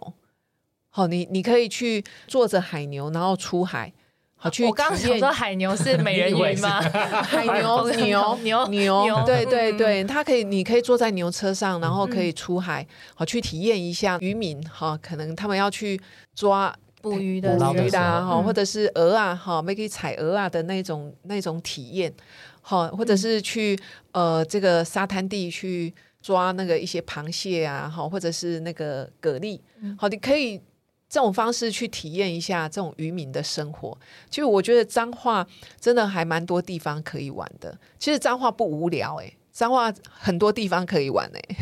[0.89, 3.91] 好，你你可以去坐着海牛，然后出海，
[4.35, 6.79] 好去我刚想说海牛是美人鱼吗？
[7.25, 8.67] 海牛 牛牛。
[8.69, 9.23] 牛，牛。
[9.25, 9.77] 对对嗯。
[9.77, 12.85] 对，它可以，你可以坐在牛车上，然后可以出海，
[13.15, 15.99] 好去体验一下渔民哈，可能他们要去
[16.35, 18.27] 抓捕鱼的鱼啦，候。
[18.29, 18.43] 哈，嗯。
[18.43, 22.13] 或者是鹅啊，哈，可以采鹅啊的那种那种体验，
[22.61, 23.75] 好，或者是去
[24.11, 25.91] 呃这个沙滩地去
[26.25, 29.59] 抓那个一些螃蟹啊，哈，或者是那个蛤蜊，
[29.97, 30.61] 好，你可以。
[31.07, 33.95] 这种方式去体验一下这种渔民的生活，
[34.27, 35.45] 其实我觉得彰化
[35.79, 37.77] 真的还蛮多地方可以玩的。
[37.99, 41.55] 其实彰化不无聊诶、彰化很多地方可以玩诶、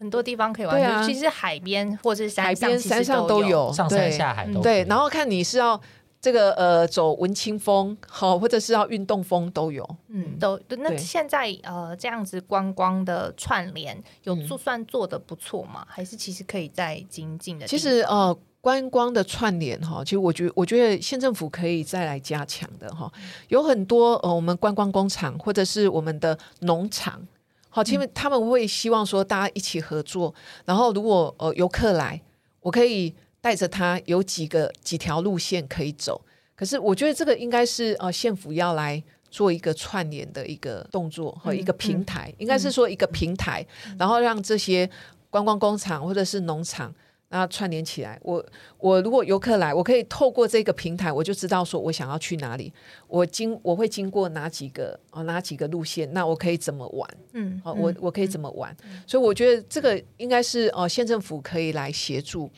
[0.00, 1.00] 很多地方可以玩，对啊。
[1.00, 5.80] 尤其是海边或者是山海上，其实边山上都都有，上山下海都对，然后看你是要
[6.20, 9.88] 这个呃走文青风，好，或者是要运动风都有。
[10.08, 15.86] 嗯，都那对现在呃这样子观光的串联有嗯做算做的不错吗？
[15.88, 17.82] 还是其实可以再精进的其方？
[17.82, 23.10] 实呃，观光的串联哈，其实我觉得我觉得县政府可以再来加强的哈，
[23.48, 27.22] 有很多呃我们观光工厂或者是我们的农场。
[27.70, 32.20] 好，其实他们会希望说大家一起合作，然后如果呃游客来，
[32.60, 33.14] 我可以
[33.48, 36.20] 带着他有几个几条路线可以走。
[36.54, 43.66] 可是我觉得这个应该是呃县府要来做一个串联的一个动作和嗯一个平台，应该是说一个平台，
[43.98, 44.90] 然后让这些
[45.30, 46.94] 观光工厂或者是农场。
[47.30, 48.42] 那串联起来，我
[48.78, 52.72] 我如果游客来，我可以透过这个平台，我就知道说我想要去哪里，
[53.06, 57.06] 我经我会经过哪几个哦哪几个路线，那我可以怎么玩？
[57.34, 58.74] 嗯，好，嗯我我可以怎么玩？
[59.06, 62.50] 所以我觉得这个应该是呃县政府可以来协助，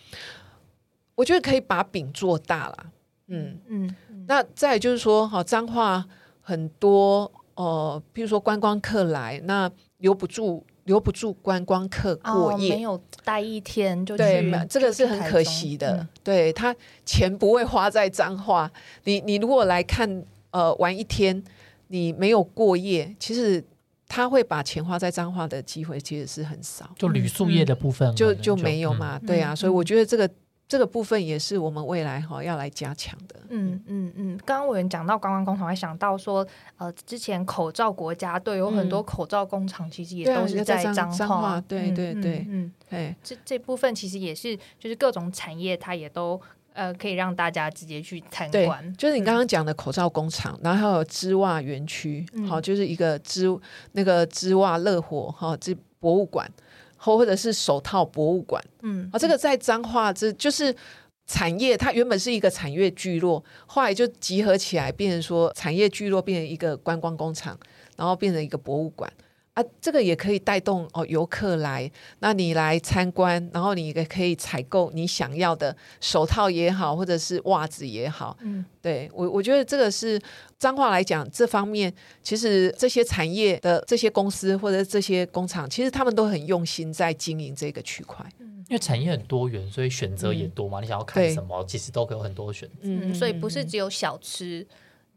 [1.21, 2.87] 我觉得可以把饼做大了。
[3.27, 6.03] 嗯，嗯嗯那再就是说，好彰化
[6.41, 12.75] 很多呃，譬如说观光客来，那留不住留不住观光客过哦，夜。
[12.75, 16.07] 没有待一天就对，这个是很可惜的。
[16.25, 18.71] 对他钱不会花在彰化，
[19.05, 21.43] 你你如果来看呃玩一天，
[21.89, 23.63] 你没有过夜，其实
[24.09, 29.19] 他会把钱花在彰化的机会其实是很少，就旅宿业的部分就就没有嘛。
[29.23, 30.29] 嗯对啊，嗯所以我觉得这个
[30.71, 33.35] 这个部分也是我们未来哈要来加强的。
[33.49, 34.13] 嗯嗯。
[34.15, 36.47] 嗯，刚刚委员讲到观光工厂，还想到说，
[36.77, 41.61] 呃，之前口罩国家队有很多口罩工厂，其实也都是在彰化。
[41.63, 42.47] 对对对。
[42.49, 46.41] 嗯，哎，这这部分其实也是，就是各种产业它也都
[46.73, 52.47] 呃可以让大家直接去参对观，，就是你刚刚讲的口罩工厂，然后还有织袜园区，嗯。
[52.47, 53.49] 好，就是一个织
[53.91, 56.49] 那个织袜乐活哈，这博物馆，
[57.01, 58.63] 或或者是手套博物馆。
[58.83, 60.75] 嗯啊，这个在彰化，这就是
[61.27, 67.59] 产业，它原本是一个产业聚落，后来就集合起来，变成说产业聚落变成一个观光工厂，
[67.97, 69.11] 然后变成一个博物馆。
[69.55, 71.91] 啊，这个也可以带动哦游客来，
[72.21, 78.37] 那你来参观，然后你也可以采购你想要的手套也好，或者是袜子也好。
[78.43, 80.21] 嗯对我，我觉得这个是
[80.57, 81.93] 脏话来讲，这方面
[82.23, 88.25] 其实这些产业的这些公司或者这些工厂，其实他们都很用心在经营这个区块。
[88.69, 90.81] 因为产业很多元，所以选择也多嘛。
[90.81, 92.77] 你想要看什么，其实都可有很多选择。
[92.83, 94.65] 嗯，所以不是只有小吃。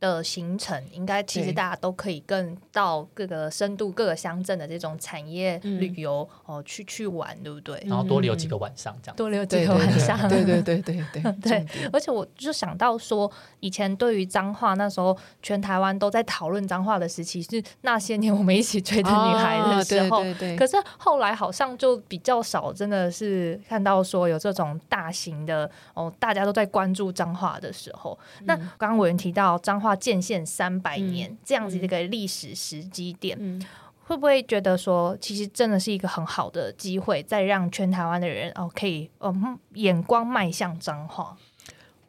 [0.03, 7.81] 的行程应该其实大家都可以更到各个深度各个乡镇的这种产业嗯旅游哦去去玩，对不对？
[7.87, 9.15] 然后多留几个晚上这样。
[9.15, 13.31] 多留几个晚上，对 对对对 对对而且我就想到说，
[13.61, 20.19] 以前对于脏话，那时候全台湾都在讨论脏话的时期，是那些年我们一起追的女孩的时候。
[20.19, 28.17] 啊对对对，可是后来好像就比较少，真的是看到说有这种大型的哦，大家都在关注脏话的时候。
[28.41, 33.63] 那刚刚委员提到彰化建县三百年、这样子的一个历史时机点，嗯。
[34.05, 41.37] 会不会觉得说，其实真的是一个很好的机会，再让全台湾的人哦可以嗯眼光迈向彰化？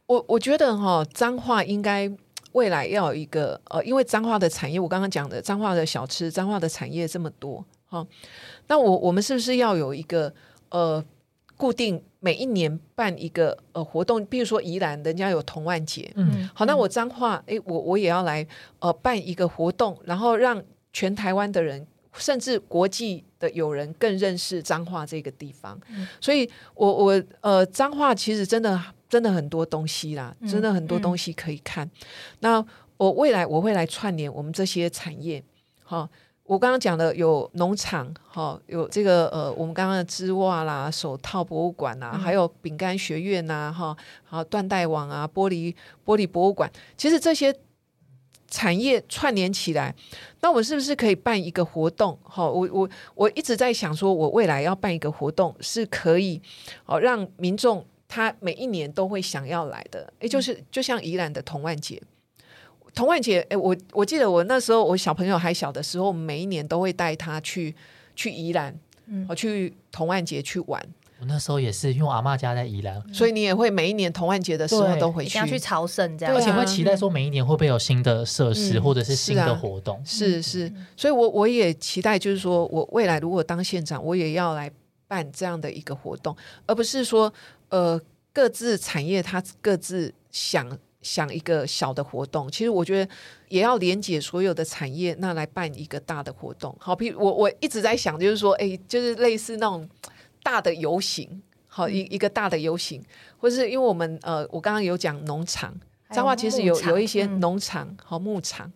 [0.07, 2.11] 我我觉得哈，彰化应该
[2.51, 8.05] 未来要有一个呃，因为彰化的产业，我刚刚讲的彰化的小吃，彰化的产业这么多哈，
[8.67, 10.35] 那我我们是不是要有一个
[10.71, 11.03] 呃
[11.57, 14.25] 固定每一年办一个呃活动？
[14.25, 18.47] 比如说宜兰人家有童万节，嗯，好，那我彰化，诶，我我也要来
[18.79, 25.79] 呃办一个活动，然后让全台湾的人甚至国际的友人更认识彰化这个地方。
[25.91, 31.89] 嗯所以我我呃，彰化其实真的真的很多东西啦，嗯真的很多东西可以看。
[32.41, 32.65] 那
[32.97, 35.45] 我未来我会来串联我们这些产业，
[35.83, 36.09] 好、
[36.45, 45.75] 我刚刚讲的有农场，哈、有这个呃，我们刚刚的织袜啦、手套博物馆啊，嗯还有饼干学院呐、哈，还有缎带网啊、玻璃
[46.05, 47.55] 玻璃博物馆，其实这些
[48.47, 49.95] 产业串联起来，
[50.43, 52.19] 那我们是不是可以办一个活动？
[52.23, 56.43] 哈，我我我一直在想，说我未来要办一个活动，是可以
[56.85, 62.03] 哦让民众他每一年都会想要来的，也就是就像宜兰的童万节。
[62.95, 67.75] 童万节，哎，我我记得我那时候我小朋友还小的时候，每一年都会带他去
[68.15, 68.75] 去宜兰，
[69.07, 69.27] 嗯。
[69.29, 70.81] 哦，去童万节去玩，
[71.19, 75.39] 我那时候也是，因为我阿妈家在宜兰，所以你也会每一年童万节的时候都回去。
[75.39, 75.47] 要。
[75.47, 80.01] 去朝圣这样，而且会期待说每一年会不会有新的设施、嗯或者是新的活动。
[80.05, 84.71] 是是，所以我我也期待，就是说我未来如果当县长，我也要来
[85.09, 86.37] 办这样的一个活动，
[86.67, 87.33] 而不是说
[87.69, 88.01] 呃
[88.33, 90.67] 各自产业它各自想
[91.05, 92.51] 想一个小的活动。
[92.51, 93.13] 其实我觉得
[93.49, 96.75] 也要连接所有的产业，那来办一个大的活动。
[96.81, 99.89] 好，比如我我一直在想，就是说，哎，就是类似那种
[100.43, 103.01] 大的游行，好一一个大的游行，
[103.39, 105.73] 或是因为我们呃，我刚刚有讲农场。
[106.11, 108.71] 彰化其实有有一些嗯农场和牧场，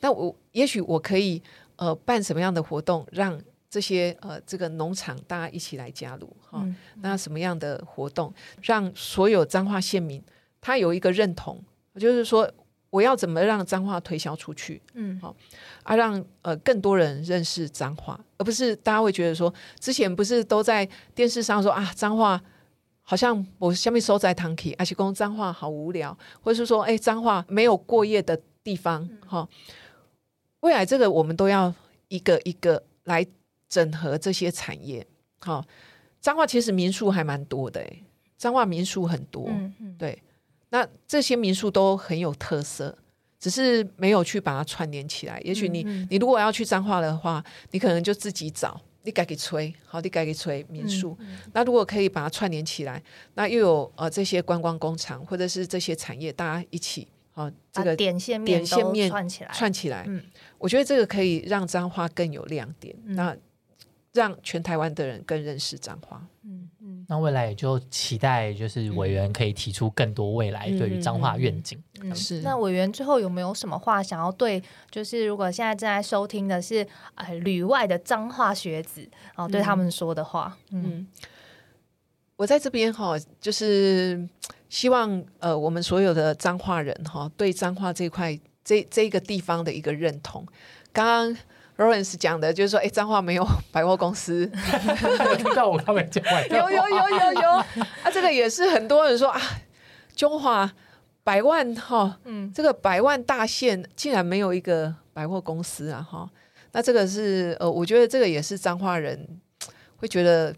[0.00, 1.40] 那我也许我可以
[1.76, 6.60] 呃办什么样的活动，让这些呃这个农场大家一起来加入哈？
[6.62, 10.22] 嗯那什么样的活动，让所有彰化县民
[10.60, 11.62] 他有一个认同，
[12.00, 12.50] 就是说
[12.90, 14.80] 我要怎么让脏话推销出去？
[14.94, 15.18] 嗯。
[15.20, 15.34] 好
[15.82, 22.40] 啊，让呃更多人认识脏话，而不是大家会觉得说之前不是都在电视上说啊脏话。
[23.04, 29.46] 好像我下面收在堂体，而且讲脏话好无聊，或者是说，哎，脏话没有过夜的地方，哈、
[30.60, 31.74] 未来这个我们都要
[32.06, 33.26] 一个一个来
[33.68, 35.04] 整合这些产业，
[35.40, 35.64] 好，
[36.20, 38.04] 脏话其实民宿还蛮多的，哎，
[38.36, 39.96] 脏话民宿很多，嗯嗯。
[39.98, 40.22] 对，
[40.72, 42.96] 那这些民宿都很有特色，
[43.38, 45.38] 只是没有去把它串联起来。
[45.44, 46.08] 也许你、嗯嗯。
[46.10, 51.14] 你如果要去彰化的话，你可能就自己找，你改给吹，好，你改给吹民宿。
[51.20, 53.02] 嗯那如果可以把它串联起来，
[53.34, 60.24] 那又有呃这些观光工厂或者是这些产业，大家一起好、这个点线面点线面串起来，串起来，嗯。
[60.56, 63.14] 我觉得这个可以让彰化更有亮点，嗯。
[63.14, 63.36] 那
[64.14, 66.26] 让全台湾的人更认识彰化。
[66.44, 66.70] 嗯
[67.02, 71.82] 嗯那未来也就期待，就是委员可以提出更多未来对于彰化愿景。
[72.00, 74.62] 嗯，是那委员最后有没有什么话想要对？
[74.90, 76.86] 就是如果现在正在收听的是
[77.16, 79.00] 呃旅外的彰化学子，
[79.34, 81.06] 然后对他们说的话，嗯嗯，
[82.36, 84.26] 我在这边哈，就是
[84.68, 90.46] 希望呃，我们所有的彰化人哈，对彰化这块这这个地方的一个认同。
[90.92, 91.36] 刚刚
[91.78, 94.46] Lawrence 讲的就是说，哎，彰化没有 百货公司，
[95.38, 97.50] 听到我刚才讲完， 有有有有有。
[97.50, 99.40] 啊，这个也是很多人说啊，
[100.14, 100.70] 中华
[101.24, 102.52] 百万哈，嗯。
[102.52, 106.28] 这个百万大县竟然没有一个百货公司啊哈，
[106.72, 109.26] 那这个是呃，我觉得这个也是彰化人
[109.96, 110.54] 会觉得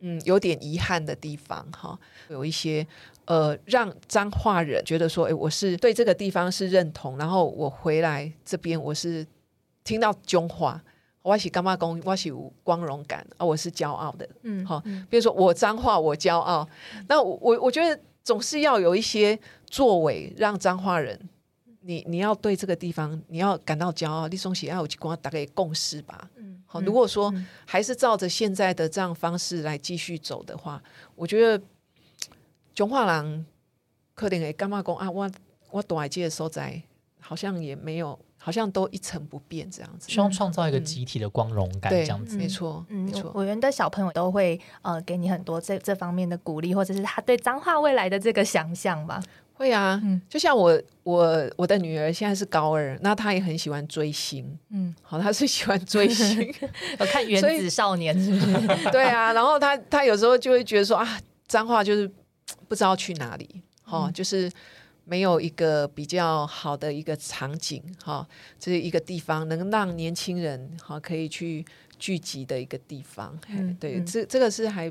[0.00, 1.98] 嗯有点遗憾的地方哈，
[2.28, 2.86] 有一些
[3.26, 9.26] 呃让彰化人觉得说，哎，我是对这个地方是认同，然后我回来这边我是
[9.84, 10.82] 听到中华。
[11.22, 12.00] 我是干嘛讲？
[12.04, 13.46] 我是有光荣感啊！
[13.46, 16.68] 我是骄傲的，嗯好嗯比如说我脏话，我骄傲。
[17.08, 21.18] 那我我我觉得总是要有一些作为，让脏话人，
[21.80, 26.28] 你你要对这个地方你要感到骄傲，你总是要有去跟大概共识吧。
[26.36, 30.82] 嗯好，如果说嗯还是照着现在的这样方式来继续走的话，
[31.14, 31.64] 我觉得
[32.74, 33.46] 中华人
[34.12, 35.10] 可能会干嘛讲啊？
[35.10, 35.30] 我
[35.70, 36.82] 我大来这个所在
[37.18, 40.06] 好像也没有，好像都一成不变这样子。
[40.10, 42.36] 希望创造一个集体的光荣感，对这样子。
[42.36, 43.30] 没错，嗯没错。
[43.32, 49.18] 委员的小朋友都会呃给你很多这这方面的鼓励，或者是他对彰化未来的这个想象吧。
[49.54, 56.40] 会啊，嗯就像我我我的女儿现在是高二，那她也很喜欢追星，嗯，好，她是喜欢追星，
[57.00, 58.66] 有看《原子少年》是不是？
[58.92, 62.06] 对啊，然后她她有时候就会觉得说啊，脏话就是
[62.68, 64.50] 不知道去哪里，哦、嗯就是
[65.04, 68.26] 没有一个比较好的一个场景，哈、
[68.58, 71.64] 这是一个地方能让年轻人哈可以去
[71.98, 73.38] 聚集的一个地方，
[73.78, 74.06] 对，嗯。
[74.06, 74.90] 这这个是还，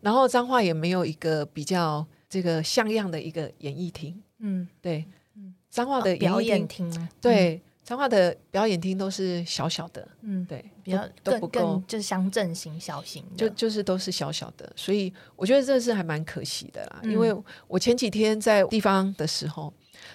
[0.00, 5.04] 然后彰化也没有一个比较这个像样的一个演艺厅，嗯，对
[5.34, 17.00] 嗯，彰化的演表演厅，对，彰化的表演厅都是小小的，嗯，对，比较更都都不够更，就是乡镇型、小型的，就就是都是小小的，所以我觉得这是还蛮可惜的啦。
[17.02, 17.34] 嗯因为
[17.66, 19.72] 我前几天在地方的时候，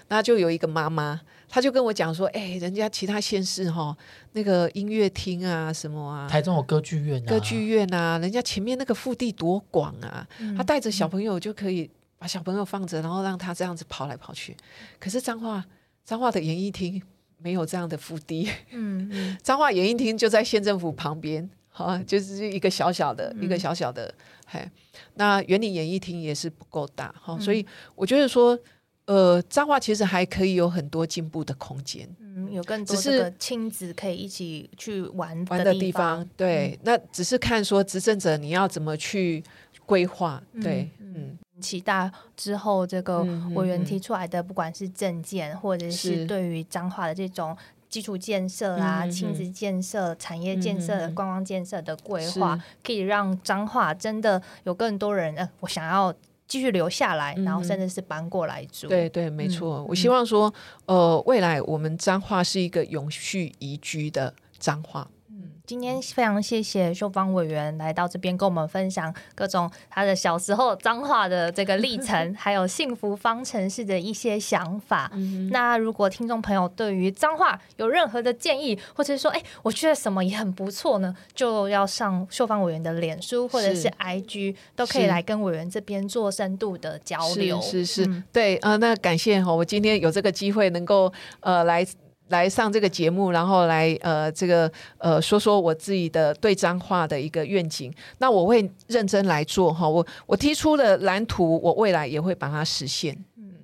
[0.08, 3.96] 那就有一个妈妈，她就跟我讲说，哎、人家其他县市哈，
[4.32, 14.56] 那个音乐厅啊，什么啊，台中有歌剧院啊，歌剧院啊，人家前面那个腹地多广啊，嗯他带着小朋友就可以把小朋友放着，然后让他这样子跑来跑去。
[15.00, 15.64] 可是彰化
[16.06, 17.02] 彰化的演艺厅
[17.44, 19.38] 没有这样的腹地，嗯嗯。
[19.44, 24.14] 彰化演艺厅就在县政府旁边，好、就是一个小小的、一个小小的，
[24.48, 24.68] 嘿，
[25.16, 27.66] 那园林演艺厅也是不够大，哈、所以
[27.96, 28.58] 我觉得说，
[29.06, 32.08] 呃，彰化其实还可以有很多进步的空间。
[32.20, 39.44] 嗯，有更多只是这个亲子可以一起去玩玩的地地方，对，那只是看说执政者你要怎么去
[39.86, 43.24] 规划，对，嗯，期待之后这个
[43.56, 47.56] 委员嗯提出来的，不管是政见或者是是对于彰化的这种
[47.90, 56.14] 基础建设啊、亲子建设、产业建设、观光建设的规划，可以让彰化真的有更多人，呃，我想要
[56.48, 58.88] 继续留下来，嗯然后甚至是搬过来住。
[58.88, 59.78] 对对，没错。
[59.78, 60.54] 嗯我希望说，
[60.86, 65.08] 呃，未来我们彰化是一个永续宜居的彰化。
[65.74, 75.12] 今天非常谢谢秀芳委员来到这边跟我们分享各种他的小时候脏话的这个历程， 还有幸福方程式的一些想法。
[75.50, 87.60] 那如果听众朋友对于脏话有任何的建议，或者是说，哎、我觉得什么也很不错呢，就要上秀芳委员的脸书或者是是 IG，都可以来跟委员这边做深度的交流。
[87.60, 91.84] 是是是，嗯对，呃，那感谢哈，我今天有这个机会能够呃来。
[92.30, 97.94] 来上这个节目，然后来呃这个呃说说我自己的对彰化的一个愿景。
[98.20, 103.16] 那我会认真来做哈，我我提出的蓝图，我未来也会把它实现。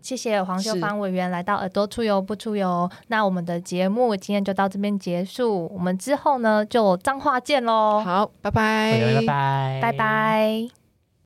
[0.01, 2.89] 谢谢黄秀芳委员来到耳朵出游不出游。
[3.07, 10.89] 那我们的节目今天就到这边结束，我们之后呢就彰化见喽，好，拜拜，拜拜，拜拜。